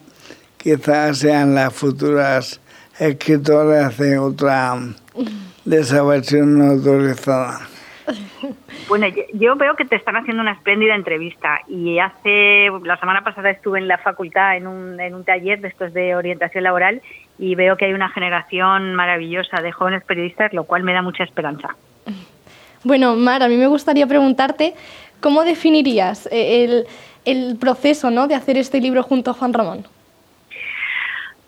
quizás 0.57 1.19
sean 1.19 1.55
las 1.55 1.75
futuras 1.75 2.61
escritoras 2.99 3.99
de 3.99 4.19
otra, 4.19 4.79
de 5.64 5.80
esa 5.80 6.02
versión 6.02 6.59
no 6.59 6.73
autorizada. 6.73 7.68
Bueno, 8.88 9.06
yo 9.33 9.56
veo 9.56 9.76
que 9.76 9.87
te 9.87 9.97
están 9.97 10.16
haciendo 10.16 10.42
una 10.42 10.52
espléndida 10.52 10.94
entrevista 10.94 11.61
y 11.68 11.99
hace 11.99 12.68
la 12.85 12.99
semana 13.00 13.25
pasada 13.25 13.50
estuve 13.50 13.78
en 13.78 13.88
la 13.88 13.97
facultad 13.97 14.59
en 14.59 14.66
un, 14.66 15.00
en 15.00 15.14
un 15.14 15.25
taller 15.25 15.61
de 15.62 15.68
estos 15.68 15.94
de 15.94 16.14
orientación 16.14 16.64
laboral 16.64 17.00
y 17.38 17.54
veo 17.54 17.78
que 17.78 17.87
hay 17.87 17.94
una 17.94 18.11
generación 18.11 18.94
maravillosa 18.94 19.62
de 19.62 19.73
jóvenes 19.73 20.04
periodistas, 20.04 20.52
lo 20.52 20.64
cual 20.64 20.83
me 20.83 20.92
da 20.92 21.00
mucha 21.00 21.25
esperanza. 21.25 21.75
Bueno, 22.83 23.16
Mar, 23.16 23.42
a 23.42 23.49
mí 23.49 23.56
me 23.56 23.66
gustaría 23.66 24.06
preguntarte 24.06 24.75
cómo 25.21 25.42
definirías 25.44 26.26
eh, 26.26 26.64
el, 26.64 26.87
el 27.25 27.56
proceso 27.56 28.11
¿no? 28.11 28.28
de 28.28 28.35
hacer 28.35 28.59
este 28.59 28.83
libro 28.83 29.02
junto 29.02 29.30
a 29.30 29.35
Juan 29.35 29.54
Ramón. 29.54 29.87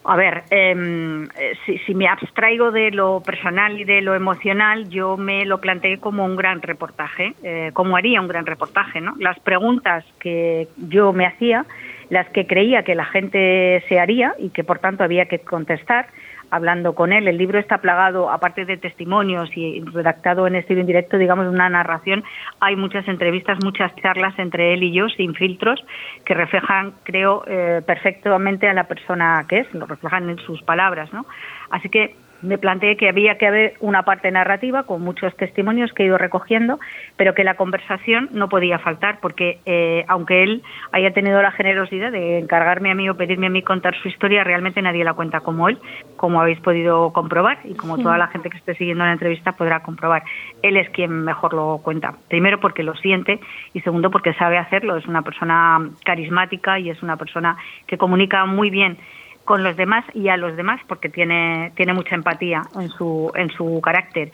A 0.09 0.17
ver, 0.17 0.45
eh, 0.51 1.27
si, 1.65 1.79
si, 1.79 1.95
me 1.95 2.07
abstraigo 2.07 2.71
de 2.71 2.93
lo 2.93 3.21
personal 3.25 3.81
y 3.81 3.85
de 3.85 4.03
lo 4.03 4.15
emocional, 4.15 4.89
yo 4.89 5.17
me 5.17 5.45
lo 5.45 5.61
planteé 5.61 5.99
como 5.99 6.25
un 6.25 6.37
gran 6.37 6.63
reportaje, 6.63 7.35
eh, 7.43 7.71
como 7.73 7.97
haría 7.97 8.21
un 8.21 8.29
gran 8.29 8.47
reportaje, 8.47 9.01
¿no? 9.01 9.15
Las 9.19 9.39
preguntas 9.41 10.05
que 10.21 10.69
yo 10.77 11.13
me 11.13 11.27
hacía, 11.27 11.67
las 12.09 12.29
que 12.29 12.47
creía 12.47 12.85
que 12.85 12.95
la 12.95 13.05
gente 13.05 13.83
se 13.89 13.99
haría 13.99 14.35
y 14.39 14.51
que 14.51 14.63
por 14.63 14.79
tanto 14.79 15.03
había 15.03 15.27
que 15.27 15.41
contestar, 15.41 16.07
hablando 16.51 16.95
con 16.95 17.13
él. 17.13 17.29
El 17.29 17.39
libro 17.39 17.59
está 17.59 17.79
plagado, 17.79 18.31
aparte 18.31 18.65
de 18.65 18.77
testimonios 18.77 19.51
y 19.57 19.81
redactado 19.81 20.47
en 20.47 20.57
estilo 20.57 20.81
indirecto, 20.81 21.19
digamos, 21.19 21.47
una 21.47 21.69
narración. 21.69 22.25
Hay 22.61 22.77
muchas 22.77 23.07
entrevistas, 23.09 23.59
muchas 23.63 23.95
charlas 23.97 24.39
entre 24.39 24.75
él 24.75 24.83
y 24.83 24.93
yo, 24.93 25.09
sin 25.09 25.35
filtros, 25.35 25.85
que 26.25 26.35
reflejan, 26.35 26.95
creo, 27.03 27.45
eh, 27.47 27.83
perfectamente 27.87 28.69
a 28.69 28.75
la 28.75 28.85
persona 28.85 29.45
que 29.49 29.61
es, 29.61 29.75
lo 29.75 29.87
reflejan 29.87 30.29
en 30.31 30.39
sus 30.39 30.63
palabras, 30.63 31.13
¿no? 31.13 31.27
Así 31.71 31.89
que 31.89 32.15
me 32.43 32.59
planteé 32.59 32.97
que 32.97 33.09
había 33.09 33.39
que 33.39 33.47
haber 33.47 33.75
una 33.81 34.03
parte 34.03 34.31
narrativa 34.31 34.85
con 34.85 35.03
muchos 35.03 35.35
testimonios 35.37 35.93
que 35.93 36.03
he 36.03 36.07
ido 36.07 36.19
recogiendo, 36.19 36.79
pero 37.17 37.35
que 37.35 37.45
la 37.45 37.55
conversación 37.55 38.29
no 38.33 38.49
podía 38.49 38.79
faltar, 38.79 39.19
porque 39.21 39.61
eh, 39.67 40.05
aunque 40.09 40.43
él 40.43 40.63
haya 40.93 41.13
tenido 41.13 41.41
la 41.43 41.53
generosidad 41.53 42.13
de 42.13 42.39
encargarme 42.39 42.91
a 42.91 42.95
mí 42.95 43.09
o 43.09 43.17
pedirme 43.17 43.47
a 43.47 43.51
mí 43.51 43.63
contar 43.63 43.95
su 44.01 44.09
historia, 44.09 44.45
realmente 44.45 44.83
nadie 44.83 45.05
la 45.05 45.15
cuenta 45.15 45.41
como 45.41 45.69
él, 45.69 45.79
como 46.17 46.41
habéis 46.41 46.61
podido 46.61 47.13
comprobar 47.13 47.59
y 47.65 47.75
como 47.75 47.99
toda 47.99 48.19
la 48.19 48.29
gente 48.29 48.51
que 48.51 48.59
esté 48.59 48.75
siguiendo 48.75 49.05
la 49.05 49.13
entrevista 49.13 49.53
podrá 49.53 49.81
comprobar. 49.81 50.23
Él 50.63 50.77
es 50.77 50.89
quien 50.91 51.25
mejor 51.25 51.55
lo 51.55 51.79
cuenta. 51.79 52.15
Primero 52.29 52.61
porque 52.61 52.83
lo 52.83 52.95
siente 52.95 53.41
y 53.75 53.81
segundo 53.81 54.11
porque 54.11 54.35
sabe 54.35 54.59
hacerlo. 54.59 54.97
Es 54.97 55.07
una 55.07 55.23
persona 55.23 55.79
carismática 56.05 56.79
y 56.79 56.91
es 56.91 57.03
una 57.03 57.17
persona 57.17 57.57
que 57.87 57.99
comunica 57.99 58.45
muy 58.47 58.71
bien 58.71 58.99
con 59.47 59.65
los 59.65 59.77
demás 59.77 60.05
y 60.13 60.29
a 60.29 60.37
los 60.37 60.57
demás 60.57 60.81
porque 60.87 61.09
tiene, 61.09 61.73
tiene 61.77 61.95
mucha 61.95 62.15
empatía 62.15 62.63
en 62.79 62.91
su, 62.91 63.33
en 63.35 63.49
su 63.51 63.81
carácter. 63.81 64.31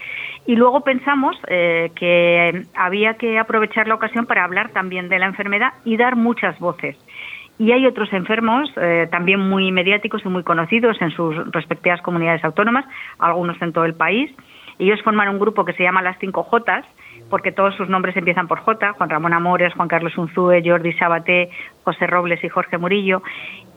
Y 0.47 0.57
luego 0.57 0.81
pensamos 0.81 1.37
eh, 1.47 1.92
que 1.95 2.64
había 2.75 3.14
que 3.14 3.38
aprovechar 3.38 3.87
la 3.87 3.95
ocasión 3.95 4.26
para 4.26 4.42
hablar 4.42 4.71
también 4.71 5.09
de 5.09 5.21
la 5.21 5.26
enfermedad 5.26 5.75
y 5.85 5.97
dar 5.97 6.16
muchas 6.16 6.59
voces. 6.59 6.97
Y 7.59 7.71
hay 7.71 7.87
otros 7.87 8.12
enfermos 8.12 8.73
eh, 8.76 9.07
también 9.12 9.38
muy 9.38 9.71
mediáticos 9.71 10.23
y 10.25 10.28
muy 10.28 10.42
conocidos 10.42 11.01
en 11.01 11.11
sus 11.11 11.37
respectivas 11.53 12.01
comunidades 12.03 12.42
autónomas, 12.42 12.85
algunos 13.18 13.61
en 13.62 13.72
todo 13.72 13.85
el 13.85 13.94
país. 13.94 14.35
Ellos 14.79 15.01
forman 15.03 15.29
un 15.29 15.38
grupo 15.38 15.64
que 15.64 15.75
se 15.75 15.83
llama 15.83 16.03
Las 16.03 16.18
Cinco 16.18 16.42
Jotas, 16.42 16.85
porque 17.31 17.53
todos 17.53 17.75
sus 17.77 17.88
nombres 17.88 18.16
empiezan 18.16 18.48
por 18.48 18.59
J, 18.61 18.94
Juan 18.94 19.11
Ramón 19.11 19.33
Amores, 19.33 19.72
Juan 19.75 19.88
Carlos 19.88 20.16
Unzúe, 20.18 20.61
Jordi 20.64 20.92
Sabaté, 20.94 21.51
José 21.85 22.07
Robles 22.07 22.42
y 22.42 22.48
Jorge 22.48 22.79
Murillo, 22.79 23.22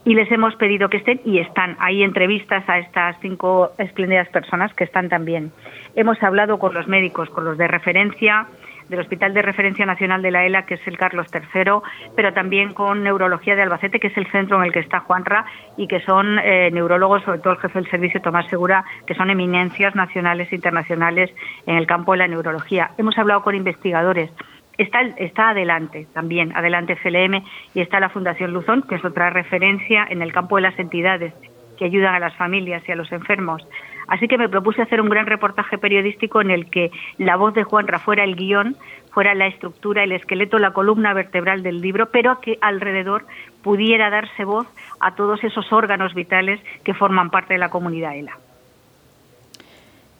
y 0.06 0.14
les 0.14 0.30
hemos 0.30 0.54
pedido 0.54 0.88
que 0.88 0.98
estén 0.98 1.20
y 1.24 1.40
están. 1.40 1.76
Hay 1.80 2.04
entrevistas 2.04 2.66
a 2.68 2.78
estas 2.78 3.18
cinco 3.20 3.72
espléndidas 3.76 4.28
personas 4.28 4.72
que 4.72 4.84
están 4.84 5.08
también. 5.08 5.50
Hemos 5.96 6.22
hablado 6.22 6.60
con 6.60 6.72
los 6.72 6.86
médicos, 6.86 7.28
con 7.28 7.44
los 7.44 7.58
de 7.58 7.66
referencia 7.66 8.46
del 8.88 9.00
Hospital 9.00 9.34
de 9.34 9.42
Referencia 9.42 9.84
Nacional 9.84 10.22
de 10.22 10.30
la 10.30 10.46
ELA, 10.46 10.64
que 10.64 10.74
es 10.74 10.86
el 10.86 10.96
Carlos 10.96 11.26
III, 11.34 11.80
pero 12.14 12.32
también 12.32 12.72
con 12.72 13.02
Neurología 13.02 13.56
de 13.56 13.62
Albacete, 13.62 13.98
que 13.98 14.06
es 14.06 14.16
el 14.16 14.30
centro 14.30 14.58
en 14.58 14.62
el 14.62 14.72
que 14.72 14.78
está 14.78 15.00
Juanra, 15.00 15.44
y 15.76 15.88
que 15.88 15.98
son 15.98 16.38
eh, 16.38 16.70
neurólogos, 16.70 17.24
sobre 17.24 17.40
todo 17.40 17.54
el 17.54 17.58
jefe 17.58 17.80
del 17.80 17.90
servicio, 17.90 18.22
Tomás 18.22 18.46
Segura, 18.46 18.84
que 19.08 19.14
son 19.16 19.28
eminencias 19.30 19.96
nacionales 19.96 20.52
e 20.52 20.54
internacionales 20.54 21.34
en 21.66 21.78
el 21.78 21.88
campo 21.88 22.12
de 22.12 22.18
la 22.18 22.28
neurología. 22.28 22.92
Hemos 22.96 23.18
hablado 23.18 23.42
con 23.42 23.56
investigadores 23.56 24.30
Está, 24.78 25.00
está 25.16 25.50
adelante 25.50 26.06
también, 26.12 26.54
adelante 26.54 26.96
FLM 26.96 27.42
y 27.74 27.80
está 27.80 27.98
la 27.98 28.10
Fundación 28.10 28.52
Luzón, 28.52 28.82
que 28.82 28.96
es 28.96 29.04
otra 29.04 29.30
referencia 29.30 30.06
en 30.08 30.22
el 30.22 30.32
campo 30.32 30.56
de 30.56 30.62
las 30.62 30.78
entidades 30.78 31.32
que 31.76 31.84
ayudan 31.84 32.14
a 32.14 32.18
las 32.18 32.34
familias 32.36 32.82
y 32.88 32.92
a 32.92 32.96
los 32.96 33.10
enfermos. 33.12 33.66
Así 34.08 34.28
que 34.28 34.38
me 34.38 34.48
propuse 34.48 34.82
hacer 34.82 35.00
un 35.00 35.08
gran 35.08 35.26
reportaje 35.26 35.78
periodístico 35.78 36.40
en 36.40 36.50
el 36.50 36.70
que 36.70 36.90
la 37.18 37.36
voz 37.36 37.54
de 37.54 37.64
Juanra 37.64 37.98
fuera 37.98 38.24
el 38.24 38.36
guion, 38.36 38.76
fuera 39.12 39.34
la 39.34 39.46
estructura, 39.46 40.04
el 40.04 40.12
esqueleto, 40.12 40.58
la 40.58 40.72
columna 40.72 41.12
vertebral 41.12 41.62
del 41.62 41.80
libro, 41.80 42.10
pero 42.10 42.40
que 42.40 42.58
alrededor 42.60 43.26
pudiera 43.62 44.10
darse 44.10 44.44
voz 44.44 44.66
a 45.00 45.14
todos 45.14 45.42
esos 45.42 45.72
órganos 45.72 46.14
vitales 46.14 46.60
que 46.84 46.94
forman 46.94 47.30
parte 47.30 47.54
de 47.54 47.58
la 47.58 47.70
comunidad 47.70 48.16
ELA. 48.16 48.38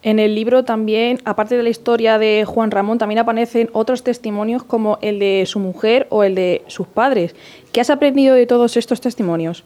En 0.07 0.21
el 0.21 0.37
libro 0.37 0.63
también, 0.63 1.19
aparte 1.25 1.57
de 1.57 1.65
la 1.65 1.69
historia 1.69 2.17
de 2.17 2.45
Juan 2.45 2.71
Ramón, 2.71 2.97
también 2.97 3.19
aparecen 3.19 3.69
otros 3.73 4.05
testimonios 4.05 4.63
como 4.63 5.01
el 5.03 5.19
de 5.19 5.43
su 5.47 5.59
mujer 5.59 6.07
o 6.11 6.23
el 6.23 6.37
de 6.37 6.63
sus 6.69 6.87
padres. 6.87 7.35
¿Qué 7.73 7.81
has 7.81 7.91
aprendido 7.91 8.37
de 8.37 8.47
todos 8.47 8.77
estos 8.77 9.01
testimonios? 9.01 9.65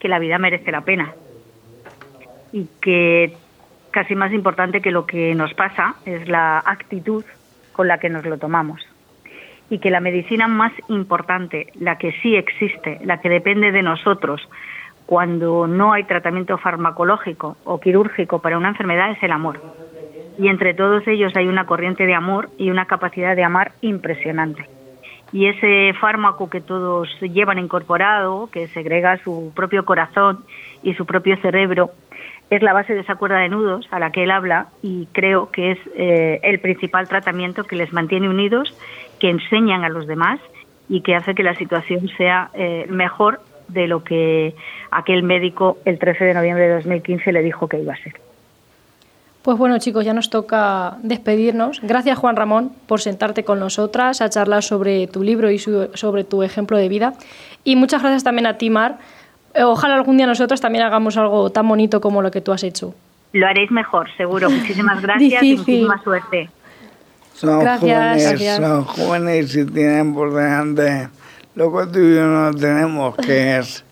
Que 0.00 0.08
la 0.08 0.18
vida 0.18 0.36
merece 0.38 0.72
la 0.72 0.80
pena 0.80 1.14
y 2.52 2.66
que 2.82 3.36
casi 3.92 4.16
más 4.16 4.32
importante 4.32 4.80
que 4.80 4.90
lo 4.90 5.06
que 5.06 5.32
nos 5.36 5.54
pasa 5.54 5.94
es 6.04 6.28
la 6.28 6.58
actitud 6.58 7.24
con 7.70 7.86
la 7.86 7.98
que 7.98 8.08
nos 8.08 8.24
lo 8.24 8.36
tomamos 8.36 8.84
y 9.70 9.78
que 9.78 9.92
la 9.92 10.00
medicina 10.00 10.48
más 10.48 10.72
importante, 10.88 11.68
la 11.78 11.98
que 11.98 12.10
sí 12.20 12.34
existe, 12.34 12.98
la 13.04 13.20
que 13.20 13.28
depende 13.28 13.70
de 13.70 13.82
nosotros, 13.82 14.40
cuando 15.08 15.66
no 15.66 15.94
hay 15.94 16.04
tratamiento 16.04 16.58
farmacológico 16.58 17.56
o 17.64 17.80
quirúrgico 17.80 18.40
para 18.40 18.58
una 18.58 18.68
enfermedad 18.68 19.10
es 19.10 19.22
el 19.22 19.32
amor. 19.32 19.58
Y 20.38 20.48
entre 20.48 20.74
todos 20.74 21.08
ellos 21.08 21.34
hay 21.34 21.48
una 21.48 21.64
corriente 21.64 22.04
de 22.04 22.14
amor 22.14 22.50
y 22.58 22.68
una 22.68 22.84
capacidad 22.84 23.34
de 23.34 23.42
amar 23.42 23.72
impresionante. 23.80 24.68
Y 25.32 25.46
ese 25.46 25.94
fármaco 25.98 26.50
que 26.50 26.60
todos 26.60 27.08
llevan 27.22 27.58
incorporado, 27.58 28.50
que 28.52 28.68
segrega 28.68 29.16
su 29.24 29.50
propio 29.56 29.86
corazón 29.86 30.44
y 30.82 30.92
su 30.92 31.06
propio 31.06 31.38
cerebro, 31.38 31.90
es 32.50 32.60
la 32.60 32.74
base 32.74 32.92
de 32.92 33.00
esa 33.00 33.14
cuerda 33.14 33.38
de 33.38 33.48
nudos 33.48 33.88
a 33.90 33.98
la 33.98 34.12
que 34.12 34.24
él 34.24 34.30
habla 34.30 34.66
y 34.82 35.06
creo 35.12 35.50
que 35.50 35.70
es 35.70 35.78
eh, 35.96 36.38
el 36.42 36.60
principal 36.60 37.08
tratamiento 37.08 37.64
que 37.64 37.76
les 37.76 37.94
mantiene 37.94 38.28
unidos, 38.28 38.76
que 39.18 39.30
enseñan 39.30 39.84
a 39.84 39.88
los 39.88 40.06
demás 40.06 40.38
y 40.86 41.00
que 41.00 41.14
hace 41.14 41.34
que 41.34 41.42
la 41.42 41.54
situación 41.54 42.08
sea 42.18 42.50
eh, 42.52 42.84
mejor 42.90 43.40
de 43.68 43.86
lo 43.86 44.02
que 44.02 44.54
aquel 44.90 45.22
médico 45.22 45.78
el 45.84 45.98
13 45.98 46.24
de 46.24 46.34
noviembre 46.34 46.68
de 46.68 46.74
2015 46.74 47.32
le 47.32 47.42
dijo 47.42 47.68
que 47.68 47.80
iba 47.80 47.92
a 47.92 48.02
ser. 48.02 48.14
Pues 49.42 49.56
bueno 49.56 49.78
chicos, 49.78 50.04
ya 50.04 50.12
nos 50.12 50.30
toca 50.30 50.96
despedirnos. 51.02 51.80
Gracias 51.82 52.18
Juan 52.18 52.36
Ramón 52.36 52.72
por 52.86 53.00
sentarte 53.00 53.44
con 53.44 53.60
nosotras 53.60 54.20
a 54.20 54.28
charlar 54.28 54.62
sobre 54.62 55.06
tu 55.06 55.22
libro 55.22 55.50
y 55.50 55.58
sobre 55.58 56.24
tu 56.24 56.42
ejemplo 56.42 56.76
de 56.76 56.88
vida. 56.88 57.14
Y 57.64 57.76
muchas 57.76 58.02
gracias 58.02 58.24
también 58.24 58.46
a 58.46 58.58
ti 58.58 58.68
Mar. 58.68 58.98
Eh, 59.54 59.62
ojalá 59.62 59.94
algún 59.94 60.16
día 60.16 60.26
nosotros 60.26 60.60
también 60.60 60.84
hagamos 60.84 61.16
algo 61.16 61.50
tan 61.50 61.66
bonito 61.68 62.00
como 62.00 62.20
lo 62.20 62.30
que 62.30 62.40
tú 62.40 62.52
has 62.52 62.62
hecho. 62.62 62.94
Lo 63.32 63.46
haréis 63.46 63.70
mejor, 63.70 64.08
seguro. 64.16 64.50
Muchísimas 64.50 65.00
gracias 65.00 65.42
y 65.42 65.56
muchísima 65.56 66.02
suerte. 66.02 66.50
Son 67.34 67.64
jóvenes, 67.64 68.56
son 68.56 68.84
jóvenes 68.84 69.56
y 69.56 69.64
tienen 69.64 70.12
por 70.12 70.34
delante 70.34 71.08
lo 71.58 71.76
que 71.76 71.86
tú 71.92 71.98
y 71.98 72.14
yo 72.14 72.24
no 72.24 72.54
tenemos, 72.54 73.16
que 73.16 73.58
es 73.58 73.82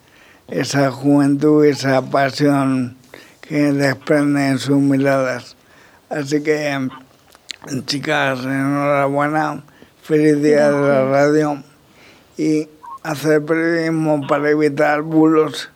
esa 0.47 0.93
juventud, 0.93 1.65
esa 1.65 2.01
pasión 2.01 2.97
que 3.41 3.73
desprende 3.73 4.51
en 4.51 4.59
sus 4.61 4.77
miradas. 4.77 5.57
Así 6.09 6.45
que, 6.45 6.89
chicas, 7.87 8.39
enhorabuena, 8.45 9.65
feliz 10.01 10.41
día 10.41 10.71
de 10.71 10.81
la 10.81 11.05
radio 11.07 11.61
y 12.37 12.69
hacer 13.03 13.45
periodismo 13.45 14.25
para 14.29 14.49
evitar 14.49 15.03
bulos 15.03 15.69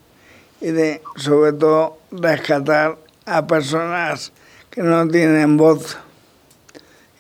y 0.61 0.71
de, 0.71 1.03
sobre 1.17 1.55
todo, 1.55 1.99
rescatar 2.13 2.99
a 3.27 3.49
personas 3.49 4.33
que 4.71 4.85
no 4.85 5.09
tienen 5.09 5.57
voz 5.57 5.99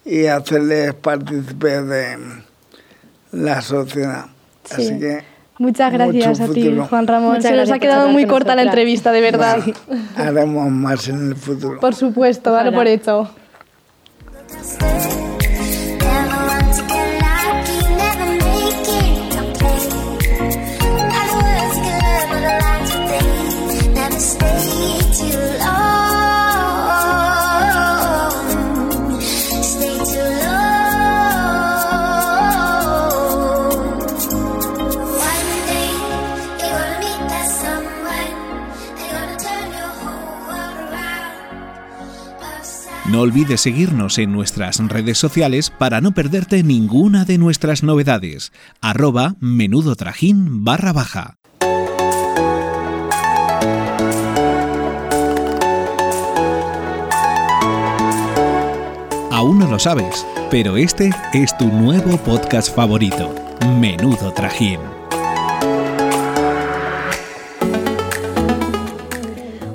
y 0.04 0.26
hacerles 0.26 0.94
partícipes 0.94 1.88
de 1.88 2.18
la 3.33 3.62
sociedad. 3.62 4.26
Así 4.70 4.88
Sí. 4.88 4.98
que 4.98 5.24
Muchas 5.59 5.92
gracias 5.92 6.40
a 6.40 6.48
ti. 6.48 6.74
Juan 6.88 7.06
Ramón. 7.06 7.35
Muchas 7.37 7.42
Se 7.44 7.50
nos 7.50 7.56
gracias 7.68 7.70
ha 7.70 7.72
por 7.74 7.80
quedado 7.80 8.09
muy 8.09 8.26
corta 8.26 8.56
la 8.56 8.62
entrevista, 8.62 9.12
de 9.12 9.20
verdad. 9.20 9.59
haremos 10.16 10.70
más 10.70 11.06
en 11.09 11.28
el 11.28 11.37
futuro. 11.37 11.78
Por 11.80 11.94
supuesto, 11.94 12.52
Ojalá. 12.54 12.72
por 12.72 12.87
hecho. 12.87 13.28
No 43.20 43.24
olvides 43.24 43.61
seguirnos 43.61 44.16
en 44.16 44.33
nuestras 44.33 44.78
redes 44.78 45.18
sociales 45.18 45.68
para 45.68 46.00
no 46.00 46.12
perderte 46.12 46.62
ninguna 46.62 47.26
de 47.26 47.37
nuestras 47.37 47.83
novedades. 47.83 48.50
Arroba 48.80 49.35
menudo 49.40 49.94
trajín 49.94 50.64
barra 50.64 50.94
baja. 50.94 51.37
Aún 59.30 59.59
no 59.59 59.66
lo 59.68 59.78
sabes, 59.78 60.26
pero 60.50 60.78
este 60.78 61.11
es 61.35 61.54
tu 61.59 61.66
nuevo 61.66 62.16
podcast 62.16 62.74
favorito, 62.74 63.35
Menudo 63.78 64.33
Trajín. 64.33 64.99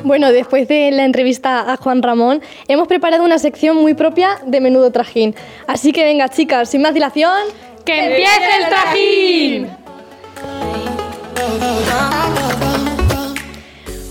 Bueno, 0.05 0.31
después 0.31 0.67
de 0.67 0.91
la 0.91 1.03
entrevista 1.03 1.73
a 1.73 1.77
Juan 1.77 2.03
Ramón, 2.03 2.39
hemos 2.67 2.87
preparado 2.87 3.25
una 3.25 3.39
sección 3.39 3.75
muy 3.77 3.95
propia 3.95 4.37
de 4.45 4.61
Menudo 4.61 4.91
Trajín. 4.91 5.33
Así 5.65 5.91
que 5.91 6.03
venga, 6.03 6.29
chicas, 6.29 6.69
sin 6.69 6.83
más 6.83 6.93
dilación, 6.93 7.31
¡que 7.83 8.05
empiece 8.05 8.49
el 8.59 8.69
trajín! 8.69 9.69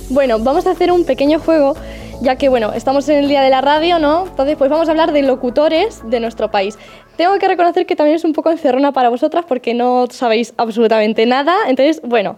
Bueno, 0.08 0.40
vamos 0.40 0.66
a 0.66 0.72
hacer 0.72 0.90
un 0.90 1.04
pequeño 1.04 1.38
juego, 1.38 1.76
ya 2.20 2.34
que 2.34 2.48
bueno, 2.48 2.72
estamos 2.72 3.08
en 3.08 3.18
el 3.18 3.28
día 3.28 3.42
de 3.42 3.50
la 3.50 3.60
radio, 3.60 4.00
¿no? 4.00 4.26
Entonces, 4.26 4.56
pues 4.56 4.68
vamos 4.68 4.88
a 4.88 4.90
hablar 4.90 5.12
de 5.12 5.22
locutores 5.22 6.02
de 6.10 6.18
nuestro 6.18 6.50
país. 6.50 6.76
Tengo 7.16 7.38
que 7.38 7.46
reconocer 7.46 7.86
que 7.86 7.94
también 7.94 8.16
es 8.16 8.24
un 8.24 8.32
poco 8.32 8.50
encerrona 8.50 8.90
para 8.90 9.10
vosotras 9.10 9.44
porque 9.46 9.74
no 9.74 10.08
sabéis 10.10 10.54
absolutamente 10.56 11.24
nada. 11.24 11.54
Entonces, 11.68 12.00
bueno, 12.02 12.36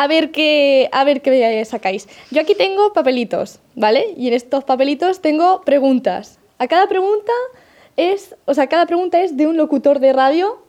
a 0.00 0.06
ver 0.06 0.30
qué, 0.30 0.88
a 0.92 1.02
ver 1.02 1.22
qué 1.22 1.64
sacáis. 1.64 2.08
Yo 2.30 2.40
aquí 2.40 2.54
tengo 2.54 2.92
papelitos, 2.92 3.58
¿vale? 3.74 4.14
Y 4.16 4.28
en 4.28 4.34
estos 4.34 4.62
papelitos 4.62 5.20
tengo 5.20 5.62
preguntas. 5.62 6.38
A 6.58 6.68
cada 6.68 6.86
pregunta 6.86 7.32
es, 7.96 8.36
o 8.44 8.54
sea, 8.54 8.68
cada 8.68 8.86
pregunta 8.86 9.20
es 9.20 9.36
de 9.36 9.46
un 9.48 9.56
locutor 9.56 9.98
de 9.98 10.12
radio 10.12 10.62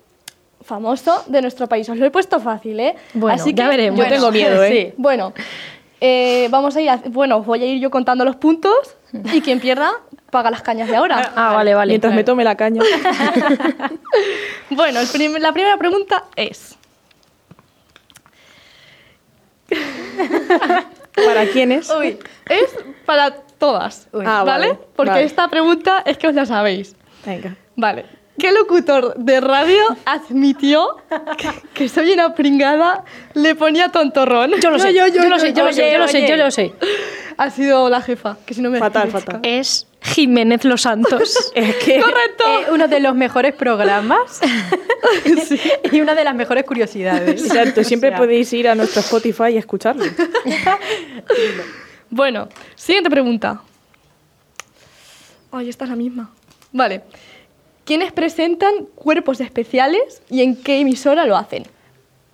famoso 0.61 1.23
de 1.27 1.41
nuestro 1.43 1.67
país. 1.67 1.87
Os 1.89 1.97
lo 1.97 2.05
he 2.07 2.11
puesto 2.11 2.39
fácil, 2.39 2.79
¿eh? 2.79 2.95
Bueno, 3.13 3.43
ya 3.53 3.67
veremos. 3.69 3.97
bueno, 3.97 4.09
Yo 4.09 4.15
tengo 4.15 4.31
miedo, 4.31 4.63
¿eh? 4.63 4.69
sí. 4.89 4.93
Bueno, 4.97 5.33
eh, 6.01 6.47
vamos 6.49 6.75
a 6.75 6.81
ir, 6.81 6.89
a- 6.89 7.01
bueno, 7.09 7.43
voy 7.43 7.61
a 7.63 7.65
ir 7.67 7.79
yo 7.79 7.91
contando 7.91 8.25
los 8.25 8.35
puntos 8.35 8.73
y 9.33 9.41
quien 9.41 9.59
pierda 9.59 9.91
paga 10.31 10.49
las 10.49 10.61
cañas 10.63 10.89
de 10.89 10.95
ahora. 10.95 11.33
Ah, 11.35 11.53
vale, 11.53 11.75
vale. 11.75 11.91
Mientras 11.91 12.13
me 12.15 12.23
tome 12.23 12.43
la 12.43 12.55
caña. 12.55 12.81
Bueno, 14.71 14.99
prim- 15.11 15.37
la 15.39 15.51
primera 15.51 15.77
pregunta 15.77 16.25
es, 16.35 16.77
¿Para 21.25 21.45
quiénes? 21.47 21.89
uy, 21.89 22.17
es 22.47 22.69
para 23.05 23.31
todas, 23.57 24.07
Uy. 24.13 24.23
Ah, 24.25 24.43
¿vale? 24.43 24.67
vale, 24.69 24.79
Porque 24.95 25.11
vale. 25.11 25.23
esta 25.25 25.49
pregunta 25.49 26.01
es 26.05 26.17
que 26.17 26.27
os 26.27 26.33
la 26.33 26.45
sabéis. 26.45 26.95
Venga. 27.25 27.55
Vale. 27.75 28.05
¿Qué 28.37 28.53
locutor 28.53 29.15
de 29.17 29.41
radio 29.41 29.81
admitió 30.05 30.95
que, 31.37 31.49
que 31.73 31.89
soy 31.89 32.13
una 32.13 32.33
pringada 32.33 33.03
le 33.33 33.53
ponía 33.55 33.89
tontorrón? 33.89 34.51
Yo 34.61 34.69
lo 34.71 34.79
sé, 34.79 34.93
yo, 34.93 35.05
lo 35.07 35.37
sé, 35.39 35.51
yo 35.53 35.65
lo 35.65 35.73
sé, 35.73 35.91
yo 35.91 35.97
lo 35.97 36.07
sé, 36.07 36.27
yo 36.27 36.37
lo 36.37 36.49
sé. 36.51 36.73
Ha 37.35 37.49
sido 37.49 37.89
la 37.89 38.01
jefa, 38.01 38.37
que 38.45 38.53
si 38.53 38.61
no 38.61 38.69
me 38.69 38.79
Fatal, 38.79 39.11
fatal. 39.11 39.41
Es 39.43 39.87
Jiménez 40.01 40.63
Los 40.63 40.81
Santos. 40.83 41.51
Es 41.55 41.75
que. 41.77 41.99
Correcto. 41.99 42.43
Eh, 42.47 42.71
uno 42.71 42.87
de 42.87 42.99
los 42.99 43.15
mejores 43.15 43.53
programas 43.53 44.39
y 45.91 46.01
una 46.01 46.15
de 46.15 46.23
las 46.23 46.35
mejores 46.35 46.63
curiosidades. 46.63 47.43
Exacto, 47.45 47.83
siempre 47.83 48.09
O 48.09 48.11
sea, 48.11 48.19
podéis 48.19 48.51
ir 48.53 48.67
a 48.67 48.75
nuestro 48.75 49.01
Spotify 49.01 49.53
y 49.53 49.57
escucharlo. 49.57 50.05
Bueno, 52.11 52.49
siguiente 52.73 53.07
pregunta. 53.07 53.61
Ay, 55.51 55.69
esta 55.69 55.83
es 55.83 55.91
la 55.91 55.95
misma. 55.95 56.31
Vale. 56.71 57.03
¿Quiénes 57.85 58.11
presentan 58.11 58.85
cuerpos 58.95 59.41
especiales 59.41 60.23
y 60.27 60.41
en 60.41 60.55
qué 60.55 60.79
emisora 60.79 61.25
lo 61.27 61.37
hacen? 61.37 61.67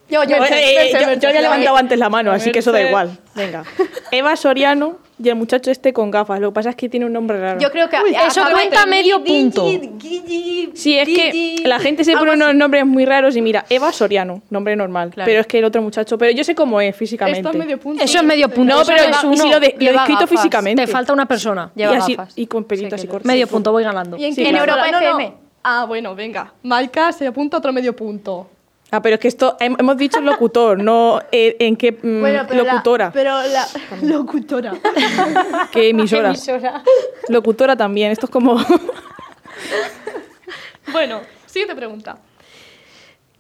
Yo, 0.10 0.24
yo, 0.24 0.38
Eh, 0.38 0.48
eh, 0.52 0.92
yo, 0.94 1.14
yo 1.16 1.30
ya 1.30 1.40
he 1.40 1.42
levantado 1.42 1.76
antes 1.76 2.00
la 2.00 2.10
mano, 2.10 2.32
así 2.32 2.54
que 2.54 2.60
eso 2.60 2.72
da 2.72 2.82
igual. 2.82 3.18
Venga. 3.36 3.66
Eva 4.12 4.38
Soriano 4.38 5.00
y 5.18 5.30
el 5.30 5.36
muchacho 5.36 5.72
este 5.72 5.94
con 5.94 6.12
gafas. 6.12 6.40
Lo 6.40 6.50
que 6.52 6.56
pasa 6.56 6.70
es 6.72 6.76
que 6.76 6.90
tiene 6.90 7.06
un 7.06 7.14
nombre 7.14 7.40
raro. 7.40 7.60
yo 7.60 7.72
creo 7.72 7.90
que 7.90 7.98
Uy, 8.04 8.16
eso 8.16 8.42
cuenta 8.52 8.86
medio 8.86 9.22
Gigi, 9.24 9.42
punto. 9.44 9.66
Gigi, 9.66 10.72
Sí, 10.74 10.98
es 10.98 11.08
que 11.08 11.62
la 11.64 11.80
gente 11.80 12.04
se 12.04 12.14
pone 12.18 12.34
unos 12.34 12.54
nombres 12.56 12.86
muy 12.86 13.06
raros 13.06 13.36
y 13.36 13.42
mira, 13.42 13.66
Eva 13.70 13.92
Soriano, 13.94 14.42
nombre 14.50 14.76
normal. 14.76 15.12
Claro. 15.12 15.26
Pero 15.28 15.42
es 15.42 15.48
que 15.48 15.60
el 15.60 15.66
otro 15.66 15.82
muchacho, 15.82 16.18
pero 16.18 16.32
yo 16.32 16.44
sé 16.44 16.54
cómo 16.56 16.82
es 16.82 16.96
físicamente. 16.96 17.40
Esto 17.40 17.52
es 17.52 17.58
medio 17.58 17.80
punto. 17.80 18.04
Eso 18.04 18.18
es 18.18 18.24
medio 18.24 18.50
punto. 18.50 18.76
No, 18.76 18.84
pero 18.86 19.04
es 19.04 19.24
y 19.24 19.26
uno. 19.26 19.38
si 19.38 19.50
lo, 19.50 19.60
de, 19.60 19.68
lo 19.70 19.76
he 19.76 19.80
lleva 19.80 19.98
escrito 20.02 20.20
gafas. 20.22 20.30
físicamente. 20.30 20.86
Te 20.86 20.92
falta 20.92 21.14
una 21.14 21.26
persona. 21.28 21.72
y, 21.76 21.80
Lleva 21.80 21.98
así, 21.98 22.16
gafas. 22.16 22.34
y 22.38 22.48
con 22.48 22.64
pelitos 22.66 23.00
Sí, 23.00 23.06
y 23.06 23.08
que 23.08 23.12
cortes. 23.12 23.26
Medio 23.28 23.48
punto, 23.48 23.72
voy 23.72 23.84
ganando. 23.84 24.18
¿Y 24.18 24.26
en 24.26 24.36
Sí, 24.36 24.42
qué 24.44 24.50
En 24.50 24.56
claro. 24.56 24.72
Europa 24.74 24.92
No, 24.92 25.00
no. 25.00 25.08
FM. 25.20 25.34
Ah, 25.64 25.86
bueno, 25.88 26.14
venga. 26.14 26.54
Maika 26.64 27.12
se 27.12 27.26
apunta 27.26 27.58
otro 27.58 27.72
medio 27.74 27.96
punto. 27.96 28.50
Ah, 28.92 29.02
pero 29.02 29.16
es 29.16 29.20
que 29.20 29.28
esto 29.28 29.58
hem- 29.60 29.76
hemos 29.80 29.98
dicho 29.98 30.22
locutor, 30.22 30.82
no 30.82 31.20
eh, 31.32 31.56
en 31.60 31.76
qué 31.76 31.92
mm, 31.92 32.56
locutora. 32.56 33.06
La, 33.06 33.12
pero 33.12 33.42
la 33.44 33.66
locutora. 34.04 34.74
¿Qué 35.72 35.90
emisora? 35.90 36.34
Locutora 37.28 37.76
también. 37.76 38.12
Esto 38.12 38.28
es 38.28 38.32
como. 38.32 38.58
bueno, 40.92 41.22
siguiente 41.46 41.76
pregunta. 41.76 42.18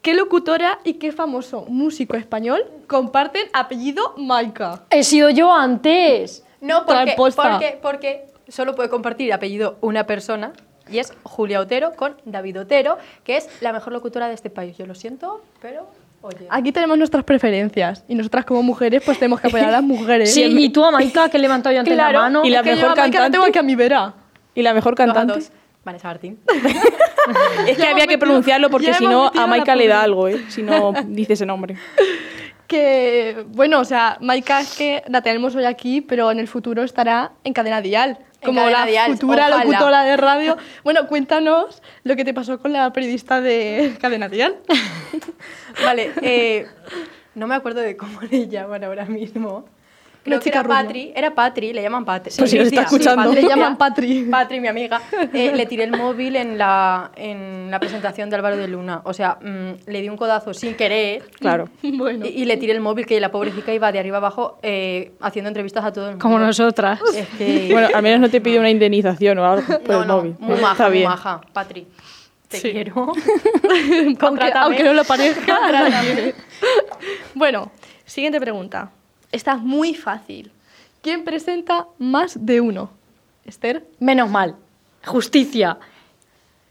¿Qué 0.02 0.14
locutora 0.14 0.80
y 0.84 0.94
qué 0.96 1.12
famoso 1.12 1.66
músico 1.68 2.16
español 2.16 2.64
comparten 2.88 3.48
apellido 3.54 4.14
Maika? 4.18 4.84
He 4.92 5.04
sido 5.04 5.30
yo 5.32 5.52
antes. 5.54 6.44
No, 6.62 6.86
porque, 6.86 7.16
porque, 7.18 7.80
porque 7.82 8.26
solo 8.48 8.76
puede 8.76 8.90
compartir 8.90 9.34
apellido 9.34 9.78
una 9.82 10.06
persona 10.06 10.54
y 10.90 11.00
es 11.00 11.14
Julia 11.24 11.60
Otero 11.60 11.94
con 11.94 12.16
David 12.26 12.62
Otero, 12.62 12.98
que 13.24 13.38
es 13.38 13.50
la 13.62 13.74
mejor 13.74 13.94
locutora 13.94 14.28
de 14.28 14.34
este 14.36 14.50
país. 14.50 14.78
Yo 14.78 14.86
lo 14.86 14.96
siento, 14.96 15.44
pero 15.62 15.88
oye. 16.22 16.48
Aquí 16.50 16.72
tenemos 16.72 16.98
nuestras 16.98 17.24
preferencias 17.24 18.04
y 18.08 18.16
nosotras 18.16 18.46
como 18.46 18.62
mujeres 18.64 19.02
pues 19.06 19.18
tenemos 19.20 19.42
que 19.42 19.48
apoyar 19.48 19.70
a 19.70 19.72
las 19.72 19.84
mujeres. 19.84 20.34
Sí, 20.34 20.44
y 20.44 20.70
tú 20.70 20.84
a 20.86 20.92
Maika, 20.92 21.30
que 21.30 21.38
he 21.38 21.40
levantado 21.40 21.74
yo 21.74 21.80
antes 21.80 21.94
Claro, 21.94 22.14
la 22.14 22.20
mano. 22.22 22.46
y 22.46 22.50
la 22.50 22.60
Es 22.60 22.64
que 22.64 22.70
yo 22.72 22.76
mejor 22.82 22.96
cantante. 22.96 23.32
tengo 23.32 23.46
aquí 23.46 23.60
a 23.60 23.64
mi 23.64 23.76
vera. 23.76 24.14
¿Y 24.54 24.62
la 24.62 24.74
mejor 24.74 24.96
cantante? 24.96 25.34
dos. 25.34 25.52
Vanessa 25.84 26.08
Martín. 26.08 26.40
Es 27.68 27.76
que 27.78 27.82
Ya 27.84 27.90
había 27.92 28.06
que 28.06 28.18
pronunciarlo 28.20 28.70
porque 28.70 28.94
si 28.94 29.06
no 29.08 29.32
a 29.36 29.48
Maika 29.48 29.76
le 29.76 29.88
da 29.88 30.04
algo, 30.04 30.28
¿eh? 30.28 30.46
Si 30.50 30.62
no 30.62 30.94
dice 31.08 31.34
ese 31.34 31.46
nombre. 31.48 31.76
Que, 32.68 33.46
bueno, 33.50 33.80
o 33.80 33.86
sea, 33.86 34.18
Maika 34.22 34.62
es 34.62 34.76
que 34.76 35.04
la 35.08 35.22
tenemos 35.22 35.56
hoy 35.56 35.66
aquí, 35.66 36.02
pero 36.02 36.32
en 36.32 36.40
el 36.40 36.48
futuro 36.48 36.84
estará 36.84 37.32
en 37.44 37.54
Cadena 37.54 37.82
Dial. 37.82 38.18
Como 38.46 38.70
la 38.70 38.86
Dial, 38.86 39.12
futura 39.12 39.48
ojalá. 39.48 39.64
locutora 39.66 40.04
de 40.04 40.18
radio. 40.18 40.58
Bueno, 40.84 41.08
cuéntanos 41.08 41.82
lo 42.04 42.16
que 42.16 42.24
te 42.24 42.34
pasó 42.34 42.60
con 42.60 42.72
la 42.74 42.92
periodista 42.94 43.42
de 43.42 43.96
Cadena 44.00 44.30
Dial. 44.30 44.56
Vale, 45.84 46.12
eh, 46.22 46.68
no 47.34 47.48
me 47.48 47.56
acuerdo 47.56 47.82
de 47.82 47.98
cómo 47.98 48.22
le 48.22 48.48
llaman 48.48 48.84
ahora 48.84 49.06
mismo. 49.06 49.66
Creo 50.26 50.40
que 50.40 50.50
era 50.50 50.64
rubia. 50.64 50.78
Patri, 50.82 51.12
era 51.16 51.36
Patri, 51.36 51.72
le 51.72 51.82
llaman 51.84 52.04
Patri. 52.04 52.34
Pues 52.36 52.50
si 52.50 52.58
nos 52.58 52.68
está 52.68 52.82
escuchando. 52.82 53.32
Le 53.32 53.44
llaman. 53.44 53.78
Patri. 53.78 54.24
Patri, 54.32 54.60
mi 54.60 54.68
amiga. 54.68 55.00
Eh, 55.32 55.52
le 55.56 55.66
tiré 55.68 55.84
el 55.84 55.92
móvil 55.92 56.36
en 56.36 56.58
la, 56.58 57.12
en 57.16 57.70
la 57.70 57.80
presentación 57.80 58.30
de 58.32 58.36
Álvaro 58.36 58.58
de 58.58 58.68
Luna. 58.68 59.02
O 59.04 59.14
sea, 59.14 59.38
mm, 59.40 59.88
le 59.88 60.02
di 60.02 60.10
un 60.10 60.18
codazo 60.18 60.54
sin 60.56 60.74
querer. 60.76 61.30
Claro. 61.40 61.70
Bueno, 61.84 62.26
Y, 62.26 62.30
y 62.30 62.46
le 62.46 62.58
tiré 62.58 62.74
el 62.74 62.82
móvil, 62.82 63.06
que 63.06 63.20
la 63.20 63.30
pobrecita 63.32 63.72
iba 63.72 63.92
de 63.92 64.00
arriba 64.00 64.18
abajo 64.18 64.58
eh, 64.64 65.12
haciendo 65.22 65.48
entrevistas 65.50 65.86
a 65.86 65.94
todo 65.94 66.06
el 66.06 66.12
mundo. 66.14 66.24
Como 66.24 66.40
nosotras. 66.40 67.00
Es 67.16 67.28
que... 67.38 67.70
Bueno, 67.72 67.90
al 67.94 68.02
menos 68.02 68.20
no 68.20 68.30
te 68.30 68.42
pide 68.42 68.58
una 68.60 68.70
indemnización 68.72 69.38
o 69.38 69.46
algo 69.46 69.80
por 69.80 69.90
no, 69.96 70.02
el 70.02 70.08
no, 70.08 70.18
móvil. 70.18 70.36
muy 70.40 70.56
Está 70.56 70.68
maja, 70.68 70.84
muy 70.86 70.98
bien. 70.98 71.10
maja. 71.10 71.42
Patri, 71.54 71.88
te 72.48 72.58
Sí. 72.58 72.72
quiero. 72.72 73.12
aunque, 74.22 74.52
aunque 74.56 74.84
no 74.84 74.94
lo 74.94 75.04
parezca. 75.04 75.56
Bueno, 77.36 77.72
siguiente 78.06 78.40
pregunta. 78.40 78.92
Esta 79.36 79.52
es 79.56 79.60
muy 79.60 79.94
fácil. 79.94 80.50
¿Quién 81.02 81.26
presenta 81.26 81.88
más 82.00 82.46
de 82.46 82.62
uno? 82.62 82.90
Esther. 83.46 83.86
Menos 84.00 84.30
mal. 84.30 84.56
Justicia. 85.06 85.78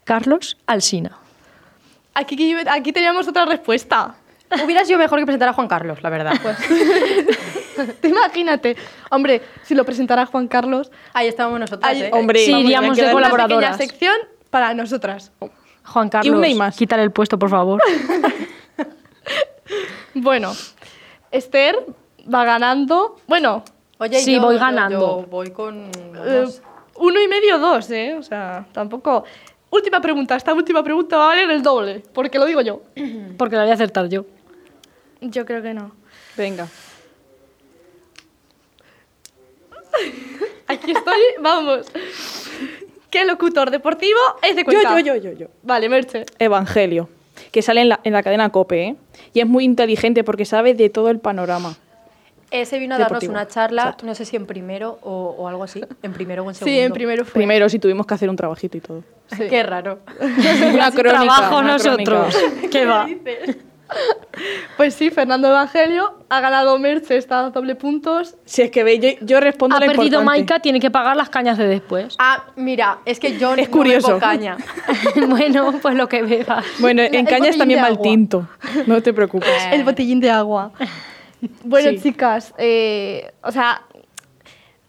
Carlos 0.03 0.57
Alsina. 0.65 1.15
Aquí, 2.15 2.55
aquí 2.67 2.91
teníamos 2.91 3.27
otra 3.27 3.45
respuesta. 3.45 4.15
Hubiera 4.63 4.83
sido 4.83 4.97
mejor 4.97 5.19
que 5.19 5.25
presentar 5.25 5.49
a 5.49 5.53
Juan 5.53 5.67
Carlos, 5.67 6.01
la 6.01 6.09
verdad. 6.09 6.33
Pues, 6.41 6.57
Te 8.01 8.07
Imagínate. 8.07 8.75
Hombre, 9.11 9.43
si 9.63 9.75
lo 9.75 9.85
presentara 9.85 10.25
Juan 10.25 10.47
Carlos, 10.47 10.91
Ahí 11.13 11.27
estábamos 11.27 11.59
nosotras, 11.59 11.91
Ay, 11.91 12.01
¿eh? 12.03 12.09
Hombre, 12.13 12.43
Sí, 12.45 12.51
iríamos 12.51 12.97
de 12.97 13.03
darle- 13.03 13.15
una 13.17 13.29
colaboradoras. 13.29 13.77
sección 13.77 14.15
para 14.49 14.73
nosotras. 14.73 15.31
Juan 15.83 16.09
Carlos, 16.09 16.35
una 16.35 16.47
y 16.47 16.55
más. 16.55 16.75
quítale 16.75 17.03
el 17.03 17.11
puesto, 17.11 17.37
por 17.37 17.51
favor. 17.51 17.79
Bueno, 20.13 20.53
Esther 21.31 21.75
va 22.33 22.45
ganando. 22.45 23.17
Bueno, 23.27 23.63
Oye, 23.97 24.19
Sí, 24.19 24.35
yo- 24.35 24.41
voy 24.41 24.55
yo- 24.55 24.59
ganando. 24.59 25.21
Yo 25.21 25.25
voy 25.27 25.51
con... 25.51 25.89
eh, 26.25 26.45
uno 26.97 27.21
y 27.21 27.27
medio, 27.27 27.59
dos, 27.59 27.89
¿eh? 27.91 28.15
O 28.17 28.23
sea, 28.23 28.65
tampoco. 28.73 29.23
Última 29.69 30.01
pregunta. 30.01 30.35
Esta 30.35 30.53
última 30.53 30.83
pregunta 30.83 31.17
va 31.17 31.25
a 31.25 31.27
valer 31.29 31.49
el 31.51 31.61
doble, 31.61 32.03
porque 32.13 32.39
lo 32.39 32.45
digo 32.45 32.61
yo. 32.61 32.81
Porque 33.37 33.55
la 33.55 33.63
voy 33.63 33.71
a 33.71 33.75
acertar 33.75 34.07
yo. 34.09 34.25
Yo 35.21 35.45
creo 35.45 35.61
que 35.61 35.73
no. 35.73 35.91
Venga. 36.37 36.67
Aquí 40.67 40.91
estoy, 40.91 41.21
vamos. 41.41 41.85
¿Qué 43.09 43.25
locutor 43.25 43.71
deportivo 43.71 44.19
es 44.41 44.55
de 44.55 44.63
Yo, 44.63 44.65
Cuenca? 44.65 44.99
yo, 44.99 45.15
yo, 45.15 45.17
yo, 45.31 45.31
yo. 45.37 45.47
Vale, 45.63 45.87
Merche. 45.89 46.25
Evangelio, 46.39 47.09
que 47.51 47.61
sale 47.61 47.81
en 47.81 47.89
la, 47.89 47.99
en 48.03 48.13
la 48.13 48.23
cadena 48.23 48.49
COPE, 48.49 48.83
¿eh? 48.83 48.95
Y 49.33 49.39
es 49.39 49.47
muy 49.47 49.63
inteligente 49.63 50.23
porque 50.23 50.45
sabe 50.45 50.73
de 50.73 50.89
todo 50.89 51.09
el 51.09 51.19
panorama. 51.19 51.77
Ese 52.61 52.79
vino 52.79 52.95
a 52.95 52.97
darnos 52.97 53.21
Deportivo. 53.21 53.33
una 53.33 53.47
charla, 53.47 53.81
Exacto. 53.83 54.05
no 54.05 54.15
sé 54.15 54.25
si 54.25 54.35
en 54.35 54.45
primero 54.45 54.97
o, 55.01 55.35
o 55.37 55.47
algo 55.47 55.63
así. 55.63 55.81
En 56.03 56.13
primero 56.13 56.43
o 56.43 56.49
en 56.49 56.55
segundo. 56.55 56.73
Sí, 56.75 56.79
en 56.79 56.91
primero 56.93 57.25
fue. 57.25 57.33
Primero, 57.33 57.67
si 57.69 57.79
tuvimos 57.79 58.05
que 58.05 58.13
hacer 58.13 58.29
un 58.29 58.35
trabajito 58.35 58.77
y 58.77 58.81
todo. 58.81 59.03
Sí. 59.27 59.43
Qué 59.49 59.63
raro. 59.63 59.99
Una 60.73 60.91
crónica. 60.91 61.23
Trabajo 61.23 61.59
una 61.59 61.73
nosotros. 61.73 62.35
crónica. 62.35 62.69
¿Qué 62.69 62.85
va? 62.85 63.07
Pues 64.77 64.95
sí, 64.95 65.11
Fernando 65.11 65.47
Evangelio 65.47 66.15
ha 66.27 66.39
ganado 66.41 66.77
Merche, 66.79 67.17
está 67.17 67.45
a 67.45 67.49
doble 67.51 67.75
puntos. 67.75 68.35
Si 68.43 68.63
es 68.63 68.71
que 68.71 68.83
veis, 68.83 68.99
yo, 68.99 69.09
yo 69.25 69.39
respondo 69.39 69.75
Ha 69.75 69.79
lo 69.79 69.85
perdido 69.85 70.05
importante. 70.05 70.25
Maika, 70.25 70.59
tiene 70.59 70.79
que 70.79 70.89
pagar 70.89 71.15
las 71.15 71.29
cañas 71.29 71.57
de 71.59 71.67
después. 71.67 72.15
Ah, 72.17 72.45
mira, 72.55 72.97
es 73.05 73.19
que 73.19 73.37
yo 73.37 73.53
Es 73.53 73.67
no 73.69 73.71
curioso. 73.71 74.07
bebo 74.07 74.19
caña. 74.19 74.57
bueno, 75.27 75.71
pues 75.81 75.95
lo 75.95 76.09
que 76.09 76.23
bebas. 76.23 76.65
Bueno, 76.79 77.03
El 77.03 77.13
en 77.13 77.25
cañas 77.27 77.57
también 77.57 77.79
mal 77.79 77.91
agua. 77.93 78.03
tinto. 78.03 78.47
No 78.87 79.01
te 79.03 79.13
preocupes. 79.13 79.49
El 79.71 79.83
botellín 79.83 80.19
de 80.19 80.31
agua. 80.31 80.71
Bueno, 81.63 81.91
Sí. 81.91 81.99
chicas, 82.01 82.53
eh, 82.57 83.31
o 83.43 83.51
sea, 83.51 83.81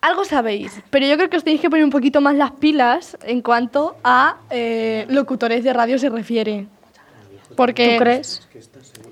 algo 0.01 0.25
sabéis, 0.25 0.81
pero 0.91 1.07
yo 1.07 1.17
creo 1.17 1.29
que 1.31 1.37
os 1.37 1.45
tenéis 1.45 1.61
que 1.61 1.69
poner 1.71 1.85
un 1.85 1.91
poquito 1.91 2.21
más 2.21 2.35
las 2.37 2.53
pilas 2.53 3.17
en 3.23 3.43
cuanto 3.43 3.97
a 4.05 4.37
eh, 4.51 5.05
locutores 5.09 5.65
de 5.65 5.73
radio 5.73 5.99
se 5.99 6.09
refiere. 6.09 6.67
Porque 7.57 7.95
¿Tú 7.97 8.03
crees? 8.05 8.49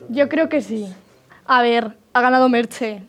yo 0.09 0.29
creo 0.29 0.49
que 0.49 0.61
sí. 0.61 0.87
A 1.47 1.63
ver, 1.63 1.97
ha 2.13 2.21
ganado 2.21 2.49
Merche. 2.49 3.03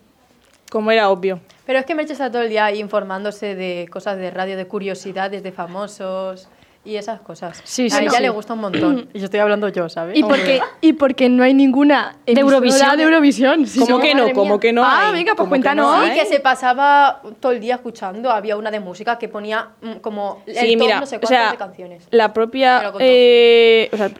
Como 0.69 0.91
era 0.91 1.09
obvio. 1.09 1.39
Pero 1.65 1.79
es 1.79 1.85
que 1.85 1.95
Merche 1.95 2.13
está 2.13 2.31
todo 2.31 2.41
el 2.41 2.49
día 2.49 2.65
ahí 2.65 2.79
informándose 2.79 3.55
de 3.55 3.87
cosas 3.91 4.17
de 4.17 4.31
radio, 4.31 4.55
de 4.57 4.67
curiosidades 4.67 5.43
de 5.43 5.51
famosos 5.51 6.47
y 6.85 6.95
esas 6.97 7.19
cosas. 7.21 7.59
Sí, 7.63 7.87
a 7.87 7.89
sí, 7.89 8.03
ella 8.03 8.11
sí. 8.11 8.21
le 8.21 8.29
gusta 8.29 8.53
un 8.53 8.61
montón. 8.61 9.09
Y 9.13 9.19
yo 9.19 9.25
estoy 9.25 9.39
hablando 9.39 9.67
yo, 9.69 9.89
¿sabes? 9.89 10.17
Y 10.17 10.23
porque, 10.23 10.61
y 10.81 10.93
porque 10.93 11.27
no 11.29 11.43
hay 11.43 11.53
ninguna 11.53 12.15
De 12.25 12.39
Eurovisión. 12.39 12.95
de 12.95 13.03
Eurovisión. 13.03 13.65
Sí, 13.67 13.79
¿Cómo 13.79 13.99
sí, 13.99 14.07
que 14.07 14.15
no? 14.15 14.31
¿Cómo 14.33 14.59
que 14.59 14.71
no 14.71 14.83
Ah, 14.83 15.07
hay? 15.07 15.13
venga, 15.13 15.33
pues 15.35 15.49
¿Cómo 15.49 15.61
que 15.61 15.75
no 15.75 15.83
cuéntanos. 15.83 16.05
Sí, 16.13 16.19
que 16.19 16.25
se 16.25 16.39
pasaba 16.39 17.21
todo 17.39 17.51
el 17.51 17.59
día 17.59 17.75
escuchando. 17.75 18.29
Había 18.31 18.55
una 18.55 18.71
de 18.71 18.79
música 18.79 19.17
que 19.17 19.27
ponía 19.27 19.69
mm, 19.81 19.93
como 19.95 20.43
el 20.45 20.55
Sí, 20.55 20.73
top 20.75 20.79
mira, 20.85 20.99
no 20.99 21.05
sé 21.05 21.15
o 21.17 21.19
cuántas 21.19 21.29
sea, 21.39 21.51
de 21.51 21.57
canciones. 21.57 22.07
la 22.11 22.31
propia... 22.33 22.91
eh, 22.99 23.89
o 23.91 23.97
sea, 23.97 24.11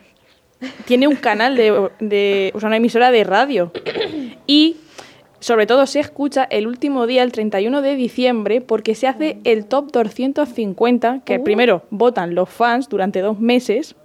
tiene 0.85 1.07
un 1.07 1.15
canal 1.17 1.55
de, 1.55 1.89
de... 1.99 2.51
O 2.55 2.59
sea, 2.59 2.67
una 2.67 2.77
emisora 2.77 3.11
de 3.11 3.23
radio. 3.23 3.71
Y 4.47 4.77
sobre 5.45 5.67
todo 5.67 5.85
se 5.85 5.99
escucha 5.99 6.43
el 6.49 6.65
último 6.65 7.05
día, 7.05 7.21
el 7.21 7.31
31 7.31 7.83
de 7.83 7.95
diciembre, 7.95 8.61
porque 8.61 8.95
se 8.95 9.05
hace 9.05 9.37
el 9.43 9.67
top 9.67 9.91
250, 9.91 11.19
que 11.23 11.39
primero 11.39 11.83
votan 11.91 12.33
los 12.33 12.49
fans 12.49 12.89
durante 12.89 13.19
dos 13.19 13.39
meses. 13.39 13.95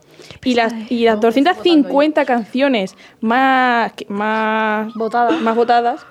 Y 0.45 0.55
las, 0.55 0.75
y 0.91 1.05
las 1.05 1.19
250 1.19 2.27
canciones 2.27 2.95
más, 3.23 3.93
más, 4.09 4.93
Votadas. 4.93 5.41
más 5.41 5.57
votadas, 5.57 6.05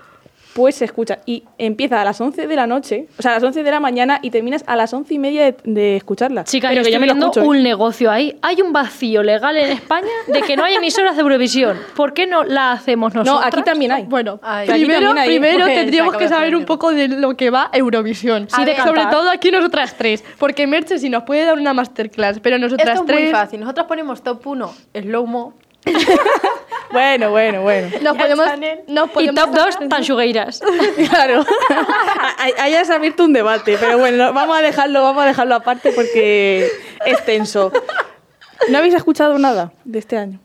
pues 0.54 0.76
se 0.76 0.86
escucha. 0.86 1.20
Y 1.26 1.44
empieza 1.58 2.02
a 2.02 2.04
las 2.06 2.20
11 2.20 2.48
de 2.48 2.56
la 2.56 2.66
noche, 2.68 3.08
o 3.18 3.22
sea, 3.22 3.32
a 3.32 3.34
las 3.36 3.44
11 3.44 3.64
de 3.64 3.72
la 3.72 3.80
mañana, 3.80 4.20
y 4.22 4.32
terminas 4.32 4.64
a 4.68 4.76
las 4.76 4.94
11 4.94 5.14
y 5.14 5.20
media 5.20 5.46
de, 5.46 5.56
de 5.64 5.96
escucharla. 5.98 6.44
Chica, 6.44 6.70
Pero 6.70 6.82
yo 6.82 6.84
que 6.84 6.90
estoy 6.90 6.94
yo 6.94 7.00
me 7.00 7.08
lo 7.08 7.14
viendo 7.14 7.26
escucho, 7.28 7.42
¿eh? 7.46 7.48
un 7.48 7.64
negocio 7.64 8.12
ahí. 8.12 8.38
Hay 8.42 8.62
un 8.62 8.74
vacío 8.74 9.22
legal 9.24 9.56
en 9.58 9.72
España 9.72 10.08
de 10.28 10.42
que 10.42 10.56
no 10.58 10.64
hay 10.64 10.76
emisoras 10.76 11.16
de 11.16 11.22
Eurovisión. 11.22 11.78
¿Por 11.96 12.14
qué 12.14 12.26
no 12.28 12.44
la 12.44 12.72
hacemos 12.72 13.14
No, 13.14 13.24
nosotros? 13.24 13.48
aquí 13.54 13.64
también 13.64 13.92
hay. 13.92 14.04
Bueno, 14.04 14.40
Ay, 14.42 14.68
primero, 14.68 14.94
también 15.08 15.18
hay- 15.18 15.28
primero 15.28 15.66
Pues, 15.66 15.76
tendríamos 15.78 16.16
que 16.18 16.28
saber 16.28 16.56
un 16.56 16.66
poco 16.66 16.92
de 16.92 17.08
lo 17.08 17.36
que 17.38 17.50
va 17.50 17.70
Eurovisión. 17.74 18.48
Sí, 18.50 18.66
de 18.66 18.76
sobre 18.78 19.02
cantar. 19.02 19.12
todo 19.12 19.30
aquí 19.30 19.52
nosotras 19.52 19.96
tres. 19.98 20.24
Porque 20.40 20.66
Merche 20.68 20.98
sí 21.00 21.10
nos 21.10 21.24
puede 21.24 21.46
dar 21.46 21.58
una 21.58 21.74
masterclass, 21.74 22.40
pero 22.40 22.58
nosotras 22.58 22.90
Esto 23.00 23.06
es 23.06 23.08
muy 23.14 23.22
tres 23.24 23.32
fácil. 23.32 23.60
Nosotros 23.60 23.86
ponemos 23.88 24.24
top 24.24 24.46
1 24.48 24.74
slow 24.94 25.26
mo. 25.28 25.54
Bueno, 26.92 27.30
bueno, 27.30 27.62
bueno. 27.62 27.88
nos 28.02 28.18
podemos, 28.18 28.48
nos 28.88 29.06
Y 29.10 29.12
podemos 29.12 29.36
top 29.36 29.56
2, 29.56 29.90
tanchugueiras. 29.90 30.62
Claro. 31.10 31.46
Ahí- 32.58 32.74
has 32.76 32.90
abierto 32.90 33.26
un 33.26 33.34
debate, 33.34 33.78
pero 33.80 33.98
bueno, 34.00 34.34
vamos 34.34 34.58
a 34.58 34.62
dejarlo, 34.62 35.04
vamos 35.04 35.24
a 35.24 35.28
dejarlo 35.28 35.56
aparte 35.56 35.92
porque 35.92 36.68
es 37.06 37.26
tenso. 37.26 37.72
¿No 38.70 38.78
habéis 38.78 38.94
escuchado 38.94 39.38
nada 39.38 39.72
de 39.84 40.00
este 40.00 40.18
año? 40.18 40.40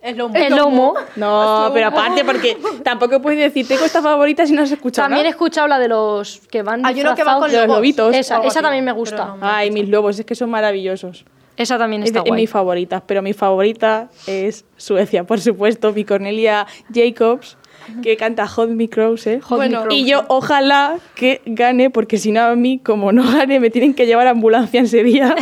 Slow 0.00 0.28
mo. 0.28 0.34
El 0.36 0.54
lomo. 0.56 0.94
No, 1.16 1.70
pero 1.74 1.88
aparte 1.88 2.24
porque 2.24 2.56
tampoco 2.84 3.20
puedes 3.20 3.38
decir 3.40 3.66
tengo 3.66 3.84
esta 3.84 4.00
favorita 4.00 4.46
si 4.46 4.52
no 4.52 4.62
has 4.62 4.70
escuchado 4.70 5.06
También 5.08 5.26
he 5.26 5.30
escuchado 5.30 5.66
la 5.66 5.78
de 5.80 5.88
los 5.88 6.40
que 6.50 6.62
van 6.62 6.86
Hay 6.86 7.00
uno 7.00 7.14
que 7.16 7.24
va 7.24 7.34
con 7.40 7.50
Los 7.50 7.62
lobos. 7.62 7.76
lobitos. 7.78 8.14
Esa, 8.14 8.38
esa 8.38 8.62
también 8.62 8.84
me 8.84 8.92
gusta. 8.92 9.24
no. 9.26 9.38
Ay, 9.40 9.70
mis 9.72 9.88
lobos, 9.88 10.18
es 10.18 10.24
que 10.24 10.34
son 10.36 10.50
maravillosos. 10.50 11.24
Esa 11.58 11.76
también 11.76 12.02
Es 12.02 12.08
está 12.10 12.20
de 12.20 12.24
es 12.24 12.30
guay. 12.30 12.42
mis 12.42 12.50
favoritas, 12.50 13.02
pero 13.06 13.20
mi 13.20 13.34
favorita 13.34 14.08
es 14.26 14.64
Suecia, 14.78 15.24
por 15.24 15.40
supuesto, 15.40 15.92
mi 15.92 16.04
Cornelia 16.04 16.66
Jacobs, 16.94 17.58
que 18.02 18.16
canta 18.16 18.46
Hot 18.46 18.70
Me 18.70 18.88
Crows, 18.88 19.28
Bueno, 19.50 19.84
y 19.90 20.06
yo 20.06 20.24
ojalá 20.28 20.98
que 21.14 21.42
gane, 21.46 21.90
porque 21.90 22.16
si 22.18 22.32
no 22.32 22.42
a 22.42 22.54
mí, 22.54 22.78
como 22.78 23.12
no 23.12 23.30
gane, 23.30 23.60
me 23.60 23.68
tienen 23.70 23.92
que 23.94 24.06
llevar 24.06 24.26
a 24.28 24.30
ambulancia 24.30 24.80
ese 24.82 25.02
día. 25.02 25.34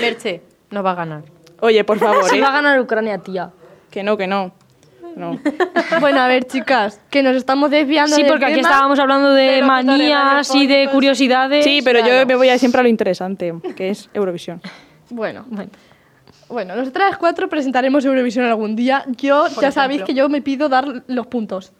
Merche, 0.00 0.42
no 0.70 0.82
va 0.82 0.92
a 0.92 0.94
ganar. 0.94 1.22
Oye, 1.60 1.82
por 1.84 1.98
favor, 1.98 2.24
Si 2.28 2.36
¿eh? 2.36 2.40
va 2.40 2.48
a 2.48 2.52
ganar 2.52 2.80
Ucrania, 2.80 3.18
tía. 3.18 3.50
que 3.90 4.02
no, 4.02 4.16
que 4.16 4.26
no. 4.26 4.52
No. 5.16 5.38
Bueno, 6.00 6.20
a 6.20 6.28
ver, 6.28 6.44
chicas, 6.44 7.00
que 7.10 7.22
nos 7.22 7.34
estamos 7.36 7.70
desviando 7.70 8.14
Sí, 8.14 8.22
del 8.22 8.30
porque 8.30 8.44
aquí 8.44 8.56
tema. 8.56 8.68
estábamos 8.68 8.98
hablando 8.98 9.32
de, 9.32 9.62
manías 9.62 10.54
y 10.54 10.66
de 10.66 10.88
curiosidades. 10.92 11.64
Sí, 11.64 11.80
pero 11.82 12.00
yo 12.06 12.24
me 12.26 12.34
voy 12.36 12.50
a 12.50 12.58
siempre 12.58 12.80
a 12.80 12.82
lo 12.82 12.88
interesante, 12.88 13.54
que 13.74 13.90
es 13.90 14.08
Eurovisión. 14.14 14.60
Bueno, 15.10 15.44
Bueno. 15.48 15.70
bueno, 16.48 16.76
nosotras 16.76 17.16
cuatro 17.16 17.48
presentaremos 17.48 18.04
Eurovisión 18.04 18.44
algún 18.44 18.76
día. 18.76 19.04
Yo, 19.16 19.46
ya 19.60 19.70
sabéis 19.72 20.02
que 20.02 20.14
yo 20.14 20.28
me 20.28 20.42
pido 20.42 20.68
dar 20.68 21.02
los 21.06 21.26
puntos. 21.26 21.72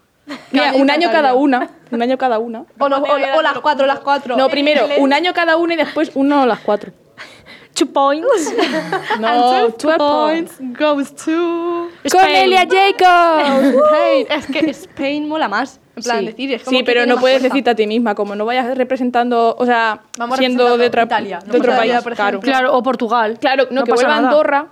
Mira, 0.51 0.73
un 0.75 0.91
año 0.91 1.11
cada 1.13 1.35
una, 1.35 1.69
un 1.93 2.03
año 2.03 2.19
cada 2.19 2.39
una. 2.39 2.65
O, 2.79 2.89
no- 2.89 2.97
o- 2.99 3.39
o 3.39 3.43
las 3.43 3.59
cuatro, 3.61 3.87
las 3.87 4.01
cuatro. 4.01 4.37
No, 4.37 4.49
primero, 4.49 4.89
un 4.99 5.13
año 5.13 5.33
cada 5.35 5.57
una 5.57 5.75
y 5.75 5.77
después 5.77 6.11
uno 6.15 6.47
las 6.47 6.61
cuatro. 6.61 6.93
Two 7.77 7.87
points. 7.87 8.53
No, 9.21 9.71
two 9.73 9.89
12 9.93 9.99
points 9.99 10.53
goes 10.79 11.15
to 11.25 11.89
Cornelia 12.11 12.65
Jacobs. 12.67 13.75
Spain. 13.87 14.27
Es 14.31 14.47
que 14.47 14.71
Spain 14.71 15.29
mola 15.29 15.49
más. 15.49 15.79
En 15.97 16.03
plan, 16.03 16.21
sí, 16.21 16.27
decir, 16.27 16.53
es 16.53 16.63
como 16.65 16.77
Sí, 16.77 16.85
que 16.85 16.93
pero 16.93 17.07
no 17.07 17.17
puedes 17.19 17.39
fuerza. 17.39 17.55
decirte 17.55 17.71
a 17.71 17.75
ti 17.75 17.87
misma, 17.87 18.15
como 18.15 18.35
no 18.35 18.45
vayas 18.45 18.77
representando, 18.77 19.57
o 19.59 19.65
sea, 19.65 20.03
Vamos 20.19 20.39
siendo 20.39 20.77
de, 20.77 20.87
otra, 20.89 21.05
Italia, 21.05 21.39
no 21.47 21.53
de 21.53 21.59
otro 21.59 21.73
Italia, 21.73 21.95
país. 21.95 22.05
por 22.05 22.15
Claro. 22.15 22.41
Claro, 22.41 22.77
o 22.77 22.83
Portugal. 22.83 23.39
claro 23.41 23.67
no, 23.71 23.85
que 23.85 23.91
pasa 23.91 24.03
vuelva 24.07 24.15
a. 24.15 24.19
Andorra 24.19 24.67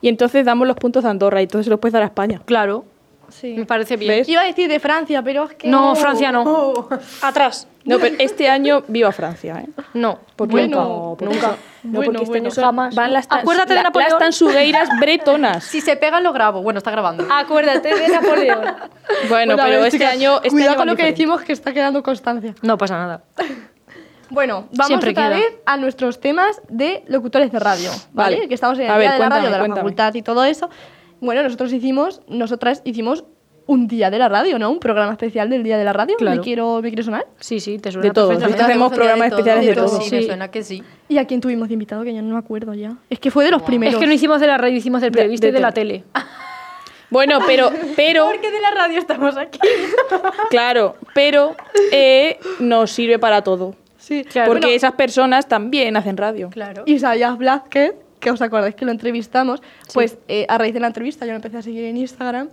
y 0.00 0.08
entonces 0.08 0.44
damos 0.46 0.66
los 0.66 0.76
puntos 0.76 1.04
de 1.04 1.10
Andorra 1.10 1.40
y 1.40 1.44
entonces 1.44 1.66
se 1.66 1.70
los 1.70 1.78
puedes 1.78 1.92
dar 1.92 2.02
a 2.02 2.06
España. 2.06 2.40
Claro, 2.46 2.84
Sí. 3.28 3.54
me 3.54 3.66
parece 3.66 3.96
bien. 3.96 4.10
¿Ves? 4.10 4.28
Iba 4.28 4.42
a 4.42 4.44
decir 4.44 4.68
de 4.68 4.80
Francia, 4.80 5.22
pero 5.22 5.44
es 5.44 5.54
que. 5.54 5.68
No, 5.68 5.94
Francia 5.96 6.32
no. 6.32 6.88
Atrás. 7.22 7.68
No, 7.84 7.98
pero 8.00 8.16
este 8.18 8.48
año 8.48 8.82
viva 8.88 9.12
Francia, 9.12 9.60
¿eh? 9.60 9.68
No. 9.94 10.18
Porque 10.34 10.52
Bueno, 10.52 11.16
nunca, 11.20 11.24
nunca. 11.24 11.56
No, 11.84 11.92
bueno, 11.98 12.12
porque 12.12 12.22
este 12.24 12.30
bueno, 12.30 12.44
año 12.46 12.50
son- 12.50 12.64
jamás. 12.64 12.94
van 12.96 13.12
las, 13.12 13.28
tan- 13.28 13.38
Acuérdate 13.40 13.68
de 13.70 13.74
la- 13.76 13.82
Napoleón. 13.84 14.10
las 14.10 14.18
tansugueiras 14.18 14.88
bretonas. 15.00 15.62
Si 15.70 15.80
se 15.80 15.96
pegan, 15.96 16.24
lo 16.24 16.32
grabo. 16.32 16.62
Bueno, 16.62 16.78
está 16.78 16.90
grabando. 16.90 17.24
Acuérdate 17.32 17.94
de 17.94 18.08
Napoleón. 18.08 18.60
Bueno, 19.28 19.54
Bueno, 19.54 19.56
pero 19.56 19.68
ver, 19.78 19.86
este 19.86 19.98
chicas, 19.98 20.12
año 20.14 20.36
este 20.38 20.50
cuidado 20.50 20.70
año 20.72 20.78
con 20.78 20.86
lo 20.88 20.96
que 20.96 21.02
diferente. 21.02 21.22
decimos 21.22 21.42
que 21.42 21.52
está 21.52 21.72
quedando 21.72 22.02
constancia. 22.02 22.54
No 22.62 22.76
pasa 22.76 22.96
nada. 22.98 23.22
Bueno, 24.28 24.66
vamos 24.72 24.86
Siempre 24.88 25.10
otra 25.12 25.28
queda. 25.28 25.36
vez 25.36 25.54
a 25.66 25.76
nuestros 25.76 26.20
temas 26.20 26.60
de 26.68 27.04
locutores 27.06 27.52
de 27.52 27.60
radio, 27.60 27.90
¿vale? 28.12 28.36
Vale. 28.38 28.48
Que 28.48 28.54
estamos 28.54 28.76
en 28.80 28.86
el 28.86 28.90
A 28.90 28.98
día 28.98 29.10
ver, 29.10 29.12
de 29.12 29.18
la 29.20 29.28
radio, 29.28 29.44
de 29.44 29.50
la 29.52 29.58
cuéntame. 29.58 29.80
facultad 29.82 30.14
y 30.14 30.22
todo 30.22 30.44
eso. 30.44 30.68
Bueno, 31.20 31.42
nosotros 31.42 31.72
hicimos, 31.72 32.20
nosotras 32.28 32.82
hicimos 32.84 33.24
un 33.68 33.88
día 33.88 34.10
de 34.10 34.18
la 34.18 34.28
radio, 34.28 34.58
¿no? 34.60 34.70
Un 34.70 34.78
programa 34.78 35.12
especial 35.12 35.50
del 35.50 35.64
día 35.64 35.76
de 35.76 35.84
la 35.84 35.92
radio. 35.92 36.14
Claro. 36.16 36.36
¿Me 36.36 36.42
quiero, 36.42 36.80
me 36.82 36.88
quiero 36.88 37.02
sonar? 37.02 37.26
Sí, 37.40 37.58
sí, 37.58 37.78
te 37.78 37.90
suena 37.90 38.06
De 38.08 38.12
todo. 38.14 38.28
perfectamente. 38.28 38.62
Hacemos 38.64 38.92
programas 38.92 39.28
especiales 39.28 39.66
de 39.66 39.74
todo. 39.74 40.00
Sí, 40.00 40.14
me 40.14 40.22
suena 40.22 40.50
que 40.50 40.62
sí. 40.62 40.82
¿Y 41.08 41.18
a 41.18 41.24
quién 41.26 41.40
tuvimos 41.40 41.66
de 41.68 41.74
invitado? 41.74 42.04
Que 42.04 42.14
yo 42.14 42.22
no 42.22 42.34
me 42.34 42.38
acuerdo 42.38 42.74
ya. 42.74 42.96
Es 43.10 43.18
que 43.18 43.30
fue 43.32 43.44
de 43.44 43.50
los 43.50 43.62
primeros. 43.62 43.94
Es 43.94 44.00
que 44.00 44.06
no 44.06 44.12
hicimos 44.12 44.40
de 44.40 44.46
la 44.46 44.56
radio, 44.56 44.76
hicimos 44.76 45.00
del 45.00 45.10
De- 45.10 45.16
periodista 45.18 45.46
de 45.46 45.50
y 45.50 45.52
de 45.54 45.60
la 45.60 45.72
tele. 45.72 46.04
Bueno, 47.08 47.38
pero, 47.46 47.70
pero, 47.94 48.26
Porque 48.30 48.50
de 48.50 48.60
la 48.60 48.70
radio 48.72 48.98
estamos 48.98 49.36
aquí. 49.36 49.60
claro, 50.50 50.96
pero 51.14 51.54
eh, 51.92 52.36
nos 52.58 52.90
sirve 52.90 53.18
para 53.20 53.42
todo. 53.42 53.76
Sí, 53.96 54.24
Porque 54.24 54.46
Bueno, 54.48 54.66
esas 54.68 54.92
personas 54.92 55.46
también 55.48 55.96
hacen 55.96 56.16
radio. 56.16 56.50
Claro. 56.50 56.82
Isaías 56.86 57.38
Blázquez, 57.38 57.94
que 58.20 58.30
os 58.30 58.40
acordáis 58.42 58.74
que 58.74 58.84
lo 58.84 58.90
entrevistamos, 58.92 59.62
pues 59.94 60.18
eh, 60.28 60.46
a 60.48 60.58
raíz 60.58 60.74
de 60.74 60.80
la 60.80 60.86
entrevista 60.88 61.24
yo 61.26 61.32
lo 61.32 61.36
empecé 61.36 61.58
a 61.58 61.62
seguir 61.62 61.84
en 61.84 61.96
Instagram 61.96 62.48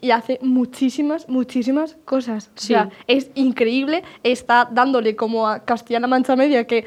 y 0.00 0.12
hace 0.12 0.38
muchísimas, 0.42 1.28
muchísimas 1.28 1.96
cosas. 2.04 2.50
Sí. 2.54 2.72
O 2.74 2.76
sea, 2.78 2.90
es 3.06 3.30
increíble, 3.34 4.02
está 4.22 4.68
dándole 4.70 5.14
como 5.16 5.46
a 5.48 5.64
Castilla-La 5.64 6.06
Mancha 6.06 6.36
Media 6.36 6.66
que... 6.66 6.86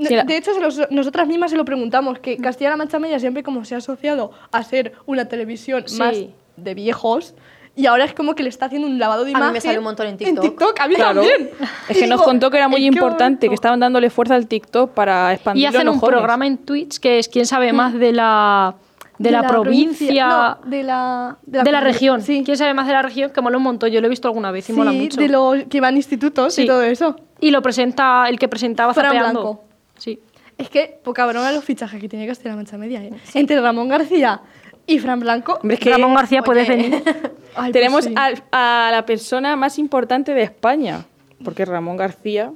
Sí, 0.00 0.14
la- 0.14 0.24
De 0.24 0.38
hecho, 0.38 0.58
los- 0.58 0.90
nosotras 0.90 1.28
mismas 1.28 1.50
se 1.50 1.56
lo 1.58 1.64
preguntamos, 1.66 2.18
que 2.20 2.38
Castilla-La 2.38 2.76
Mancha 2.78 2.98
Media 2.98 3.18
siempre 3.20 3.42
como 3.42 3.64
se 3.66 3.74
ha 3.74 3.78
asociado 3.78 4.30
a 4.50 4.62
ser 4.62 4.92
una 5.04 5.26
televisión 5.26 5.84
más 5.98 6.16
de 6.56 6.74
viejos 6.74 7.34
y 7.74 7.86
ahora 7.86 8.04
es 8.04 8.12
como 8.14 8.34
que 8.34 8.42
le 8.42 8.48
está 8.50 8.66
haciendo 8.66 8.86
un 8.86 8.98
lavado 8.98 9.24
de 9.24 9.30
A 9.32 9.34
mí 9.34 9.40
me 9.40 9.46
imagen. 9.46 9.60
sale 9.62 9.78
un 9.78 9.84
montón 9.84 10.06
en 10.06 10.12
En 10.12 10.18
TikTok. 10.18 10.42
TikTok, 10.44 10.80
a 10.80 10.88
mí 10.88 10.94
Claro. 10.94 11.20
también. 11.22 11.50
Es 11.88 11.96
Y 11.96 12.00
que 12.00 12.06
nos 12.06 12.18
digo, 12.20 12.24
contó 12.24 12.50
que 12.50 12.56
era 12.58 12.68
muy 12.68 12.76
"Ay, 12.84 12.90
qué 12.90 12.94
importante, 12.96 13.40
que 13.40 13.46
bonito". 13.48 13.54
estaban 13.54 13.80
dándole 13.80 14.10
fuerza 14.10 14.34
al 14.34 14.46
TikTok 14.46 14.90
para 14.92 15.32
Y 15.32 15.34
expandirlo 15.36 15.68
hacen 15.70 15.86
los 15.86 15.94
un 15.94 16.00
jóvenes. 16.00 16.18
programa 16.18 16.46
en 16.46 16.58
Twitch 16.58 16.98
que 16.98 17.18
es 17.18 17.28
quién 17.28 17.46
sabe 17.46 17.72
más 17.72 17.94
de 17.94 18.12
la, 18.12 18.74
de 19.18 19.30
la, 19.30 19.42
provincia, 19.46 20.58
no, 20.62 20.68
de 20.70 20.82
la, 20.82 21.36
de 21.42 21.58
la, 21.58 21.64
comunidad. 21.64 21.82
región. 21.82 22.22
Sí, 22.22 22.42
¿Quién 22.44 22.56
sabe 22.56 22.74
más 22.74 22.86
de 22.86 22.92
la 22.92 23.02
región? 23.02 23.30
Que 23.30 23.40
mola 23.40 23.56
un 23.56 23.62
montón. 23.62 23.90
Yo 23.90 24.00
lo 24.00 24.06
he 24.06 24.10
visto 24.10 24.26
alguna 24.28 24.50
vez 24.50 24.68
y 24.68 24.72
mola 24.72 24.90
Sí, 24.90 24.98
mucho. 25.00 25.20
de 25.20 25.28
los 25.28 25.64
que 25.70 25.80
van 25.80 25.94
a 25.94 25.96
institutos 25.96 26.54
Sí. 26.54 26.62
y 26.62 26.66
todo 26.66 26.82
eso. 26.82 27.16
Y 27.40 27.50
lo 27.52 27.62
presenta 27.62 28.26
el 28.28 28.38
que 28.38 28.48
presentaba 28.48 28.92
Fran 28.94 29.06
zapeando. 29.06 29.40
Blanco. 29.42 29.64
Sí. 29.96 30.18
Es 30.58 30.68
que 30.68 31.00
poca 31.02 31.24
broma 31.26 31.50
los 31.52 31.64
fichajes 31.64 32.00
que 32.00 32.08
tiene 32.08 32.26
Castilla-La 32.26 32.56
Mancha 32.56 32.76
Media. 32.78 33.02
¿eh? 33.02 33.12
Entre 33.34 33.60
Ramón 33.60 33.88
García 33.88 34.40
y 34.86 34.98
Fran 34.98 35.20
Blanco. 35.20 35.58
Hombre, 35.62 35.74
es 35.74 35.80
que 35.80 35.90
Ramón 35.90 36.14
García, 36.14 36.40
Oye. 36.40 36.46
puedes 36.46 36.68
venir. 36.68 37.02
ay, 37.06 37.32
pues 37.54 37.72
tenemos 37.72 38.04
sí. 38.04 38.14
al- 38.16 38.42
a, 38.52 38.88
la 38.92 39.04
persona 39.06 39.56
más 39.56 39.78
importante 39.78 40.34
de 40.34 40.42
España, 40.42 41.04
porque 41.44 41.64
Ramón 41.64 41.96
García, 41.96 42.52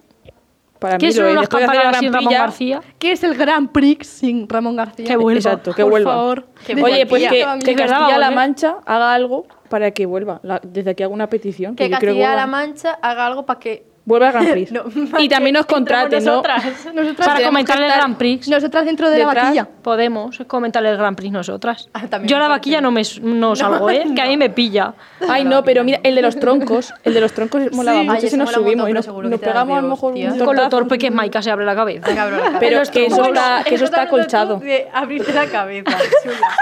para 0.79 0.99
¿Qué 0.99 1.07
mí 1.07 1.13
son 1.13 1.23
lo 1.25 1.29
es. 1.29 1.33
unas 1.33 1.43
Después 1.45 1.61
de 1.63 1.67
hacer 1.67 1.77
el 1.77 1.83
campanadas 1.83 1.93
Gran 1.93 2.01
sin 2.03 2.13
Ramón 2.13 2.33
García? 2.35 2.81
¿Qué 2.99 3.13
es 3.13 3.25
el 3.25 3.35
Grand 3.35 3.71
Prix 3.73 4.07
sin 4.07 4.49
Ramón 4.49 4.77
García? 4.77 5.07
Que 5.07 5.17
vuelva. 5.17 5.39
Exacto, 5.39 5.73
que 5.73 5.83
Por 5.83 5.91
vuelva. 5.93 6.15
favor. 6.15 6.47
Que 6.67 6.75
Oye, 6.83 7.07
pues 7.07 7.23
García. 7.23 7.31
que, 7.31 7.45
A 7.45 7.59
que 7.75 7.83
a 7.83 7.87
Castilla-La. 7.87 8.31
Mancha 8.31 8.77
haga 8.85 9.15
algo 9.15 9.47
para 9.71 9.91
que 9.93 10.05
vuelva. 10.07 10.41
La- 10.43 10.61
desde 10.63 10.91
aquí 10.91 11.03
hago 11.03 11.15
una 11.15 11.29
petición. 11.29 11.77
Que 11.77 11.85
Que, 11.85 11.91
Castilla-La 11.91 12.47
Mancha 12.47 12.99
haga 13.01 13.27
algo 13.27 13.47
para 13.47 13.59
que. 13.61 13.87
Vuelva 14.07 14.29
al 14.29 14.33
Gran 14.33 14.47
Prix. 14.53 14.73
No, 14.77 15.21
y 15.21 15.29
también 15.29 15.53
nos 15.55 15.67
contraten, 15.67 16.25
¿no? 16.25 16.37
Nosotras. 16.37 16.65
Nosotras 16.95 17.27
Para 17.29 17.47
comentar 17.47 17.81
el 17.83 17.89
Grand 17.93 18.17
Prix. 18.17 18.49
Nosotras 18.49 18.87
dentro 18.87 19.11
de 19.11 19.19
la 19.19 19.27
vaquilla. 19.27 19.69
Podemos 19.83 20.39
comentarle 20.47 20.91
el 20.91 20.97
Grand 20.97 21.17
Prix 21.17 21.33
nosotras. 21.33 21.91
Ah, 21.93 22.05
Yo 22.25 22.39
la 22.39 22.49
vaquilla 22.49 22.81
no 22.81 22.91
me 22.91 23.03
no 23.23 23.55
salgo, 23.55 23.91
¿eh? 23.91 24.05
Que 24.15 24.23
a 24.23 24.27
mí 24.27 24.37
me 24.39 24.49
pilla. 24.49 24.95
Ay, 25.29 25.45
no, 25.45 25.63
pero 25.63 25.85
mira, 25.85 26.01
el 26.03 26.15
de 26.15 26.23
los 26.23 26.39
troncos, 26.39 26.95
el 27.05 27.13
de 27.13 27.21
los 27.21 27.33
troncos 27.33 27.61
molaba 27.73 28.01
Ay, 28.01 28.07
mucho 28.07 28.19
ese 28.19 28.31
si 28.31 28.37
nos 28.37 28.53
subimos 28.53 28.89
y 28.89 28.93
nos, 28.93 29.07
nos 29.07 29.41
pegamos 29.41 29.79
a 29.79 29.83
lo 29.83 29.89
mejor 29.89 30.15
un 30.15 30.39
Con 30.39 30.57
lo 30.57 30.69
torpe 30.69 30.97
que 30.99 31.09
es 31.09 31.13
Maika 31.13 31.43
se 31.43 31.51
abre 31.51 31.67
la 31.67 31.75
cabeza. 31.75 32.15
Cabrón, 32.15 32.41
la 32.53 32.59
Pero 32.59 32.77
cabeza. 32.77 32.93
que 32.93 33.07
eso 33.07 33.25
está, 33.25 33.65
que 33.65 33.75
eso 33.75 33.85
está 33.85 34.03
acolchado. 34.03 34.59
De 34.59 34.89
abrirte 34.93 35.33
la 35.33 35.47
cabeza, 35.47 35.97
chula. 36.23 36.57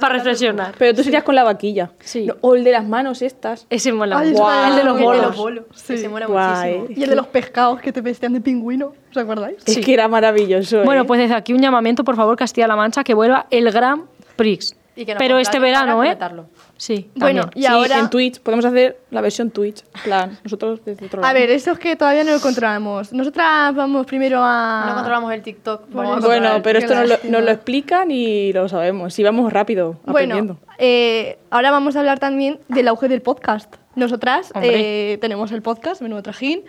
Para 0.00 0.14
reflexionar. 0.14 0.74
Pero 0.78 0.94
tú 0.96 1.04
serías 1.04 1.22
con 1.22 1.34
la 1.34 1.44
vaquilla. 1.44 1.90
Sí. 2.00 2.26
No, 2.26 2.34
o 2.40 2.54
el 2.56 2.64
de 2.64 2.72
las 2.72 2.84
manos 2.86 3.22
estas. 3.22 3.66
Ese 3.70 3.92
mola 3.92 4.18
Ay, 4.18 4.30
mucho. 4.30 4.42
Guau. 4.42 4.70
El 4.70 4.76
de 4.76 4.84
los 4.84 5.00
bolos. 5.00 5.14
El 5.14 5.20
de 5.20 5.26
los 5.28 5.36
bolos. 5.36 5.64
Sí. 5.74 5.94
Ese 5.94 6.08
mola 6.08 6.26
Guay. 6.26 6.78
muchísimo. 6.78 7.00
Y 7.00 7.04
el 7.04 7.10
de 7.10 7.16
los 7.16 7.26
pescados 7.28 7.80
que 7.80 7.92
te 7.92 8.00
vestían 8.00 8.32
de 8.32 8.40
pingüino. 8.40 8.92
¿Os 9.10 9.16
acordáis? 9.16 9.58
Es 9.66 9.74
Sí. 9.74 9.80
que 9.82 9.94
era 9.94 10.08
maravilloso. 10.08 10.82
Bueno, 10.84 11.02
¿eh? 11.02 11.04
pues 11.04 11.20
desde 11.20 11.34
aquí 11.34 11.52
un 11.52 11.60
llamamiento, 11.60 12.02
por 12.04 12.16
favor, 12.16 12.36
Castilla-La 12.36 12.76
Mancha, 12.76 13.04
que 13.04 13.14
vuelva 13.14 13.46
el 13.50 13.70
Grand 13.70 14.02
Prix. 14.36 14.74
Y 14.96 15.04
que 15.04 15.14
nos 15.14 15.18
Pero 15.20 15.38
este 15.38 15.58
verano, 15.60 16.02
¿eh? 16.02 16.06
comentarlo. 16.08 16.46
Sí. 16.78 17.10
Bueno, 17.16 17.42
también. 17.42 17.58
y 17.58 17.66
Sí, 17.66 17.72
ahora... 17.72 17.98
en 17.98 18.08
Twitch. 18.08 18.40
Podemos 18.40 18.64
hacer 18.64 18.98
la 19.10 19.20
versión 19.20 19.50
Twitch. 19.50 19.82
plan, 20.04 20.38
nosotros 20.44 20.80
desde 20.84 21.06
otro 21.06 21.20
lado. 21.20 21.30
A 21.30 21.34
ver, 21.34 21.50
eso 21.50 21.72
es 21.72 21.78
que 21.78 21.96
todavía 21.96 22.24
no 22.24 22.30
lo 22.32 22.40
controlamos. 22.40 23.12
Nosotras 23.12 23.74
vamos 23.74 24.06
primero 24.06 24.38
a... 24.42 24.84
No 24.88 24.94
controlamos 24.94 25.32
el 25.34 25.42
TikTok. 25.42 25.82
Vamos 25.90 26.24
a 26.24 26.26
Bueno, 26.26 26.60
pero 26.62 26.78
esto 26.78 26.94
nos 26.94 27.02
lo, 27.02 27.08
lástima. 27.10 27.36
nos 27.36 27.44
lo 27.44 27.50
explican 27.50 28.10
y 28.10 28.52
lo 28.52 28.68
sabemos. 28.68 29.12
Si 29.12 29.22
vamos 29.22 29.52
rápido 29.52 30.00
aprendiendo. 30.06 30.54
Bueno, 30.54 30.74
eh, 30.78 31.38
ahora 31.50 31.70
vamos 31.70 31.96
a 31.96 31.98
hablar 31.98 32.18
también 32.20 32.60
del 32.68 32.88
auge 32.88 33.08
del 33.08 33.20
podcast. 33.22 33.74
Nosotras 33.96 34.52
eh, 34.62 35.18
tenemos 35.20 35.50
el 35.52 35.60
podcast, 35.60 36.00
Menudo 36.00 36.22
Trajín. 36.22 36.62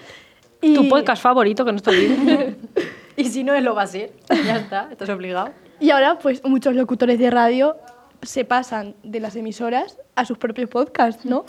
Y 0.62 0.74
Tu 0.74 0.90
podcast 0.90 1.22
favorito, 1.24 1.64
que 1.64 1.72
no 1.72 1.80
te 1.80 1.90
olvides. 1.92 2.56
Y 3.16 3.26
si 3.26 3.44
no, 3.44 3.54
él 3.54 3.66
lo 3.66 3.76
va 3.76 3.82
a 3.82 3.88
ser. 3.88 4.14
Ya 4.30 4.56
está, 4.56 4.88
esto 4.92 5.04
es 5.04 5.10
obligado. 5.10 5.50
Y 5.82 5.90
ahora, 5.90 6.20
pues, 6.20 6.42
muchos 6.46 6.74
locutores 6.74 7.20
de 7.20 7.30
radio 7.30 7.76
se 8.22 8.46
pasan 8.46 8.96
de 9.04 9.20
las 9.20 9.36
emisoras 9.36 9.98
a 10.16 10.26
sus 10.26 10.38
propios 10.38 10.70
podcasts, 10.70 11.26
¿no? 11.26 11.46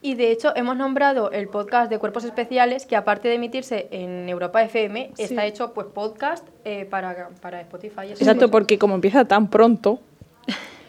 Y 0.00 0.16
de 0.16 0.30
hecho, 0.30 0.52
hemos 0.54 0.76
nombrado 0.76 1.30
el 1.30 1.48
podcast 1.48 1.90
de 1.90 1.98
Cuerpos 1.98 2.24
Especiales, 2.24 2.84
que 2.84 2.94
aparte 2.94 3.28
de 3.28 3.36
emitirse 3.36 3.88
en 3.90 4.28
Europa 4.28 4.62
FM, 4.62 5.12
está 5.16 5.46
hecho 5.46 5.72
pues 5.72 5.86
podcast 5.86 6.46
eh, 6.64 6.84
para, 6.84 7.30
para 7.40 7.62
Spotify. 7.62 8.10
Exacto, 8.10 8.50
porque 8.50 8.78
como 8.78 8.96
empieza 8.96 9.24
tan 9.24 9.48
pronto, 9.48 10.00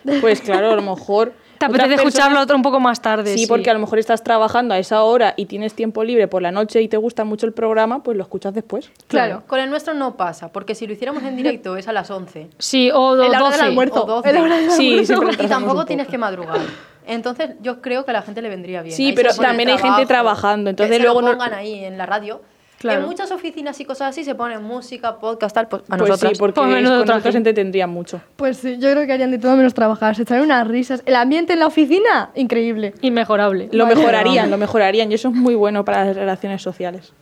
pues 0.21 0.41
claro, 0.41 0.71
a 0.71 0.75
lo 0.75 0.81
mejor. 0.81 1.31
Te 1.57 1.65
apetece 1.65 1.95
escucharlo 1.95 2.39
otro 2.41 2.55
un 2.55 2.61
poco 2.61 2.79
más 2.79 3.01
tarde. 3.01 3.37
Sí, 3.37 3.47
porque 3.47 3.69
a 3.69 3.73
lo 3.73 3.79
mejor 3.79 3.99
estás 3.99 4.23
trabajando 4.23 4.73
a 4.73 4.79
esa 4.79 5.03
hora 5.03 5.33
y 5.37 5.45
tienes 5.45 5.73
tiempo 5.73 6.03
libre 6.03 6.27
por 6.27 6.41
la 6.41 6.51
noche 6.51 6.81
y 6.81 6.87
te 6.87 6.97
gusta 6.97 7.23
mucho 7.23 7.45
el 7.45 7.53
programa, 7.53 8.03
pues 8.03 8.17
lo 8.17 8.23
escuchas 8.23 8.53
después. 8.53 8.91
Claro. 9.07 9.43
Con 9.47 9.59
el 9.59 9.69
nuestro 9.69 9.93
no 9.93 10.15
pasa, 10.17 10.49
porque 10.51 10.75
si 10.75 10.85
lo 10.87 10.93
hiciéramos 10.93 11.23
en 11.23 11.35
directo 11.37 11.77
es 11.77 11.87
a 11.87 11.93
las 11.93 12.09
11. 12.11 12.49
Sí, 12.57 12.91
o 12.93 13.15
la 13.15 13.25
hora 13.27 13.39
12. 13.39 13.57
del 13.57 13.65
almuerzo. 13.67 14.03
o 14.03 14.07
12. 14.07 14.29
En 14.29 14.35
la 14.35 14.41
hora 14.41 14.57
del 14.57 14.71
Sí, 14.71 14.89
almuerzo. 14.89 15.13
siempre 15.15 15.45
Y 15.45 15.47
tampoco 15.49 15.85
tienes 15.85 16.07
que 16.07 16.17
madrugar. 16.17 16.59
Entonces, 17.07 17.51
yo 17.61 17.81
creo 17.81 18.03
que 18.03 18.11
a 18.11 18.13
la 18.15 18.21
gente 18.23 18.41
le 18.41 18.49
vendría 18.49 18.81
bien. 18.81 18.95
Sí, 18.95 19.07
Ahí 19.09 19.13
pero 19.15 19.29
el 19.29 19.37
también 19.37 19.69
hay 19.69 19.77
gente 19.77 20.05
trabajando, 20.07 20.65
que 20.65 20.69
entonces 20.71 20.97
se 20.97 21.03
luego 21.03 21.21
lo 21.21 21.27
no- 21.27 21.33
pongan 21.33 21.53
ahí 21.53 21.85
en 21.85 21.97
la 21.99 22.05
radio. 22.07 22.41
Claro. 22.79 23.01
En 23.01 23.05
muchas 23.07 23.31
oficinas 23.31 23.79
y 23.79 23.85
cosas 23.85 24.09
así 24.09 24.23
se 24.23 24.35
ponen 24.35 24.61
música, 24.63 25.17
podcast, 25.17 25.55
tal. 25.55 25.67
Pues 25.67 25.83
a 25.83 25.97
Pues 25.97 26.09
nosotras. 26.09 26.31
sí, 26.33 26.37
porque 26.39 26.53
Pues 26.61 26.67
con 26.73 26.83
nosotros 26.83 27.05
traje. 27.05 27.31
se 27.31 27.37
entretendría 27.37 27.87
mucho. 27.87 28.21
Pues 28.35 28.57
sí, 28.57 28.77
yo 28.79 28.91
creo 28.91 29.05
que 29.07 29.13
harían 29.13 29.31
de 29.31 29.39
todo 29.39 29.55
menos 29.55 29.73
trabajar. 29.73 30.15
Se 30.15 30.23
echarían 30.23 30.45
unas 30.45 30.67
risas. 30.67 31.01
El 31.05 31.15
ambiente 31.15 31.53
en 31.53 31.59
la 31.59 31.67
oficina, 31.67 32.29
increíble. 32.35 32.93
Inmejorable. 33.01 33.69
Lo 33.71 33.85
Vale, 33.85 33.95
mejorarían, 33.95 34.35
vamos. 34.35 34.49
lo 34.51 34.57
mejorarían. 34.57 35.11
Y 35.11 35.15
eso 35.15 35.29
es 35.29 35.33
muy 35.33 35.55
bueno 35.55 35.83
para 35.85 36.05
las 36.05 36.15
relaciones 36.15 36.61
sociales. 36.61 37.13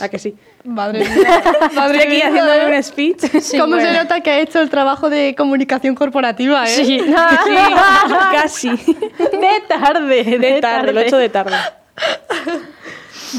¿A 0.00 0.08
que 0.08 0.18
sí? 0.18 0.34
Madre 0.64 1.00
mía. 1.04 1.42
Madre 1.74 1.98
Estoy 1.98 2.22
aquí 2.22 2.38
¿eh? 2.38 2.76
un 2.76 2.82
speech. 2.82 3.22
¿Cómo 3.60 3.76
se 3.76 3.82
bueno. 3.82 4.02
nota 4.04 4.20
que 4.22 4.30
ha 4.30 4.38
hecho 4.40 4.60
el 4.60 4.70
trabajo 4.70 5.10
de 5.10 5.34
comunicación 5.36 5.94
corporativa, 5.94 6.64
eh? 6.64 6.68
Sí. 6.68 7.04
Casi. 8.32 8.70
de 8.70 9.62
tarde. 9.68 10.24
De 10.38 10.60
tarde, 10.62 10.92
lo 10.92 11.00
he 11.00 11.06
hecho 11.06 11.18
de 11.18 11.28
tarde. 11.28 11.56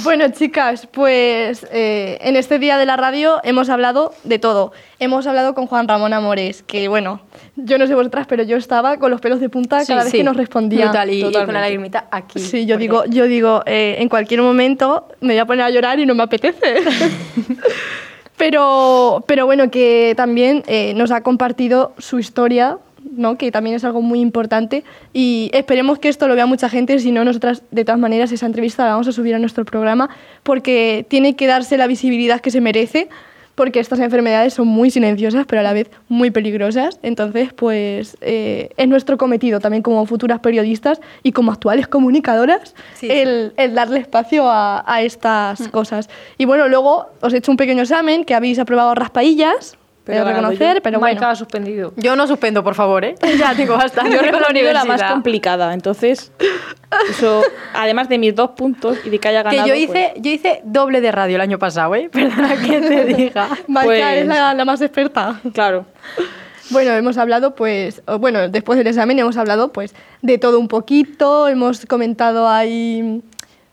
Bueno, 0.04 0.28
chicas, 0.30 0.88
pues 0.92 1.66
eh, 1.72 2.18
en 2.22 2.36
este 2.36 2.60
día 2.60 2.78
de 2.78 2.86
la 2.86 2.98
radio 2.98 3.40
hemos 3.44 3.70
hablado 3.70 4.14
de 4.24 4.40
todo. 4.40 4.72
Hemos 5.00 5.26
hablado 5.28 5.54
con 5.54 5.68
Juan 5.68 5.88
Ramón 5.88 6.14
Amores, 6.14 6.64
que 6.64 6.88
bueno, 6.88 7.22
yo 7.56 7.78
no 7.78 7.88
sé 7.88 7.96
vosotras, 7.96 8.28
pero 8.28 8.44
yo 8.44 8.58
estaba 8.58 8.98
con 8.98 9.12
los 9.12 9.22
pelos 9.22 9.40
de 9.40 9.50
punta 9.50 9.82
Sí, 9.82 9.88
cada 9.88 10.04
vez 10.04 10.12
sí. 10.12 10.18
que 10.18 10.24
nos 10.24 10.36
respondía. 10.38 10.86
Brutal, 10.86 11.10
y, 11.12 11.26
y 11.26 11.32
con 11.32 11.54
la 11.54 11.62
lagrimita 11.62 12.08
aquí. 12.12 12.40
Sí, 12.40 12.66
yo 12.66 12.78
digo, 12.78 13.06
yo 13.06 13.26
digo, 13.26 13.64
eh, 13.66 13.96
en 14.00 14.10
cualquier 14.10 14.42
momento 14.42 15.08
me 15.22 15.34
voy 15.34 15.40
a 15.40 15.46
poner 15.46 15.66
a 15.66 15.70
llorar 15.70 16.00
y 16.00 16.06
no 16.06 16.14
me 16.16 16.24
apetece. 16.24 16.76
pero, 18.38 19.24
pero 19.28 19.46
bueno, 19.46 19.72
que 19.72 20.14
también 20.18 20.64
eh, 20.68 20.94
nos 20.96 21.12
ha 21.12 21.22
compartido 21.22 21.94
su 21.98 22.20
historia, 22.20 22.78
¿no? 23.12 23.38
que 23.38 23.52
también 23.52 23.76
es 23.76 23.84
algo 23.86 24.02
muy 24.02 24.20
importante. 24.20 24.84
Y 25.13 25.50
esperemos 25.54 26.00
que 26.00 26.10
esto 26.10 26.28
lo 26.28 26.36
vea 26.36 26.46
mucha 26.46 26.70
gente, 26.70 27.00
si 27.00 27.12
no, 27.12 27.24
nosotras 27.24 27.63
de 27.72 27.86
todas 27.86 28.00
maneras 28.00 28.32
esa 28.32 28.46
entrevista 28.46 28.86
la 28.86 28.91
vamos 28.91 29.08
a 29.08 29.12
subir 29.12 29.36
a 29.36 29.39
nuestro 29.39 29.63
programa, 29.65 30.10
porque 30.44 31.06
tiene 31.08 31.36
que 31.36 31.48
darse 31.48 31.78
la 31.78 31.88
visibilidad 31.88 32.41
que 32.41 32.52
se 32.52 32.62
merece. 32.62 33.10
Porque 33.56 33.80
estas 33.80 34.01
enfermedades 34.01 34.53
son 34.53 34.68
muy 34.68 34.91
silenciosas, 34.91 35.45
pero 35.45 35.62
a 35.62 35.64
la 35.64 35.72
vez 35.72 35.89
muy 36.10 36.30
peligrosas. 36.30 36.99
Entonces, 37.03 37.53
pues 37.53 38.18
eh, 38.20 38.68
es 38.76 38.88
nuestro 38.89 39.18
cometido 39.18 39.62
también 39.62 39.82
como 39.82 40.06
futuras 40.06 40.41
periodistas 40.41 40.99
y 41.24 41.32
como 41.32 41.53
actuales 41.53 41.88
comunicadoras 41.88 42.76
Sí, 42.95 43.08
sí. 43.08 43.12
el, 43.12 43.53
el 43.56 43.74
darle 43.74 44.01
espacio 44.01 44.49
a, 44.49 44.84
a 44.86 45.01
estas 45.03 45.62
Mm. 45.62 45.66
cosas. 45.70 46.10
Y 46.38 46.43
bueno, 46.43 46.68
luego 46.68 47.06
os 47.22 47.34
he 47.34 47.38
hecho 47.38 47.49
un 47.49 47.56
pequeño 47.56 47.84
examen 47.84 48.26
que 48.26 48.34
habéis 48.36 48.60
aprobado 48.60 48.93
raspaillas, 48.93 49.78
Pero 50.06 50.51
yo. 50.51 50.60
pero 50.84 50.99
Maika 50.99 51.20
bueno. 51.22 51.32
ha 51.32 51.36
suspendido. 51.36 51.93
Yo 51.97 52.16
no 52.16 52.28
suspendo, 52.28 52.64
por 52.64 52.76
favor, 52.76 53.03
¿eh? 53.03 53.16
Ya 53.39 53.56
tengo 53.56 53.76
bastante 53.76 54.12
Yo 54.12 54.20
he 54.20 54.26
la 54.26 54.32
respondido 54.32 54.68
la 54.68 54.74
más 54.74 54.84
universidad. 54.86 55.12
complicada, 55.12 55.74
entonces, 55.74 56.32
eso, 57.10 57.41
además 57.74 58.08
de 58.08 58.18
mis 58.20 58.36
dos 58.36 58.51
puntos 58.51 58.97
y 59.03 59.10
de 59.10 59.20
que 59.20 59.28
haya 59.28 59.43
Que 59.43 59.56
ganado. 59.58 59.68
yo 59.68 59.74
pues, 59.74 59.89
hice, 59.89 60.14
yo 60.18 60.32
hice 60.32 60.62
doble 60.64 61.01
de 61.01 61.12
radio 61.12 61.36
el 61.36 61.41
año 61.41 61.58
pasado, 61.60 61.95
¿eh? 61.95 62.10
Perdona 62.14 62.56
que 62.56 62.82
te 62.82 63.06
diga. 63.16 63.49
Maika 63.68 63.86
pues- 63.86 64.18
es 64.18 64.28
la, 64.28 64.53
la 64.53 64.66
más 64.66 64.82
experta. 64.82 65.39
claro. 65.53 65.86
Bueno, 66.72 66.91
hemos 66.93 67.18
hablado, 67.20 67.53
pues, 67.53 68.01
bueno, 68.20 68.49
después 68.49 68.78
del 68.78 68.88
examen 68.88 69.20
hemos 69.20 69.38
hablado, 69.38 69.72
pues, 69.72 69.93
de 70.24 70.39
todo 70.39 70.60
un 70.60 70.68
poquito, 70.68 71.47
hemos 71.47 71.86
comentado 71.86 72.47
ahí, 72.49 73.22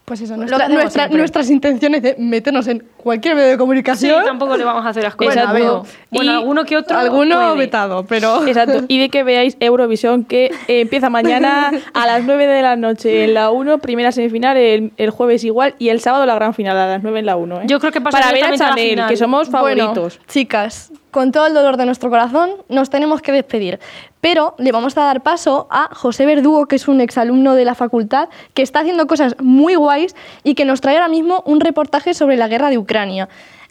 Pues 0.04 0.20
eso, 0.20 0.36
Lo 0.36 0.44
nuestra- 0.68 1.08
que 1.08 1.16
nuestras 1.16 1.48
intenciones 1.48 2.02
de 2.02 2.16
meternos 2.18 2.66
en 2.66 2.84
cualquier 3.02 3.34
medio 3.34 3.48
de 3.48 3.54
Sí, 3.54 3.58
comunicación. 3.58 4.24
tampoco 4.24 4.56
le 4.56 4.64
vamos 4.64 4.84
a 4.86 4.88
hacer 4.90 5.04
asco. 5.06 5.24
Exacto. 5.24 5.52
Bueno, 5.52 5.84
bueno, 6.10 6.32
Y 6.32 6.34
alguno 6.34 6.64
que 6.64 6.76
otro. 6.76 6.96
Alguno 6.98 7.34
puede. 7.36 7.56
vetado, 7.56 8.04
pero. 8.06 8.46
Exacto. 8.46 8.84
Y 8.88 8.98
de 9.00 9.08
que 9.08 9.22
veáis 9.22 9.56
Eurovisión, 9.60 10.24
que 10.24 10.46
eh, 10.68 10.80
empieza 10.82 11.10
mañana 11.10 11.70
a 11.94 12.06
las 12.06 12.24
9 12.24 12.46
de 12.46 12.62
la 12.62 12.76
noche 12.76 13.24
en 13.24 13.34
la 13.34 13.50
1, 13.50 13.78
primera 13.78 14.12
semifinal, 14.12 14.56
el, 14.56 14.92
el 14.96 15.10
jueves 15.10 15.44
igual, 15.44 15.74
y 15.78 15.88
el 15.90 16.00
sábado 16.00 16.26
la 16.26 16.34
gran 16.34 16.54
final 16.54 16.76
a 16.76 16.86
las 16.86 17.02
9 17.02 17.18
en 17.20 17.26
la 17.26 17.36
1. 17.36 17.60
¿eh? 17.60 17.64
Yo 17.66 17.78
creo 17.80 17.92
que 17.92 18.00
pasa 18.00 18.18
Para 18.18 18.32
ver 18.32 18.44
a 18.44 18.56
Chanel, 18.56 18.90
final. 18.90 19.08
que 19.08 19.16
somos 19.16 19.48
favoritos. 19.48 20.16
Bueno, 20.18 20.24
chicas, 20.28 20.92
con 21.10 21.30
todo 21.32 21.46
el 21.46 21.54
dolor 21.54 21.76
de 21.76 21.86
nuestro 21.86 22.08
corazón, 22.10 22.50
nos 22.68 22.88
tenemos 22.90 23.20
que 23.22 23.32
despedir. 23.32 23.78
Pero 24.20 24.54
le 24.58 24.70
vamos 24.70 24.96
a 24.96 25.02
dar 25.02 25.22
paso 25.22 25.66
a 25.70 25.88
José 25.92 26.26
Verdugo, 26.26 26.66
que 26.66 26.76
es 26.76 26.86
un 26.86 27.00
exalumno 27.00 27.56
de 27.56 27.64
la 27.64 27.74
facultad, 27.74 28.28
que 28.54 28.62
está 28.62 28.78
haciendo 28.80 29.08
cosas 29.08 29.34
muy 29.40 29.74
guays 29.74 30.14
y 30.44 30.54
que 30.54 30.64
nos 30.64 30.80
trae 30.80 30.94
ahora 30.96 31.08
mismo 31.08 31.42
un 31.44 31.58
reportaje 31.60 32.14
sobre 32.14 32.36
la 32.36 32.46
guerra 32.46 32.70
de 32.70 32.78
Ucrania. 32.78 32.91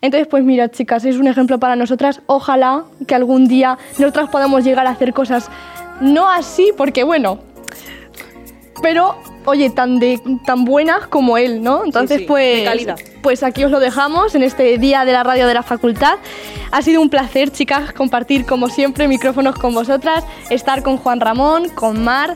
Entonces, 0.02 0.28
pues 0.28 0.44
mira, 0.44 0.70
chicas, 0.70 1.06
es 1.06 1.18
un 1.18 1.28
ejemplo 1.28 1.60
para 1.60 1.76
nosotras. 1.76 2.22
Ojalá 2.26 2.86
que 3.08 3.16
algún 3.16 3.48
día 3.48 3.78
nosotras 4.00 4.30
podamos 4.30 4.64
llegar 4.64 4.88
a 4.88 4.92
hacer 4.92 5.14
cosas 5.14 5.50
no 6.00 6.30
así, 6.30 6.72
porque 6.76 7.04
bueno, 7.04 7.40
pero 8.82 9.16
oye, 9.46 9.70
tan 9.70 10.00
de 10.00 10.20
tan 10.46 10.66
buenas 10.66 11.08
como 11.08 11.38
él, 11.38 11.62
¿no? 11.62 11.86
Entonces, 11.86 12.20
sí, 12.20 12.26
pues 12.26 12.68
pues 13.22 13.44
aquí 13.44 13.64
os 13.64 13.72
lo 13.72 13.80
dejamos 13.80 14.34
en 14.34 14.42
este 14.42 14.78
día 14.80 15.06
de 15.06 15.14
la 15.14 15.24
radio 15.24 15.48
de 15.48 15.54
la 15.54 15.64
facultad. 15.64 16.18
Ha 16.72 16.82
sido 16.82 17.02
un 17.02 17.10
placer, 17.10 17.52
chicas, 17.52 17.94
compartir 17.94 18.46
como 18.46 18.70
siempre 18.70 19.08
micrófonos 19.08 19.56
con 19.56 19.74
vosotras, 19.74 20.24
estar 20.50 20.82
con 20.82 20.98
Juan 20.98 21.20
Ramón, 21.20 21.70
con 21.70 22.04
Mar 22.04 22.36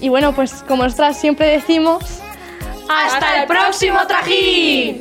y 0.00 0.08
bueno, 0.08 0.34
pues 0.34 0.64
como 0.66 0.82
nosotras 0.82 1.16
siempre 1.16 1.46
decimos, 1.48 2.20
¡Hasta 2.88 3.42
el 3.42 3.46
próximo 3.46 4.06
trajín! 4.06 4.98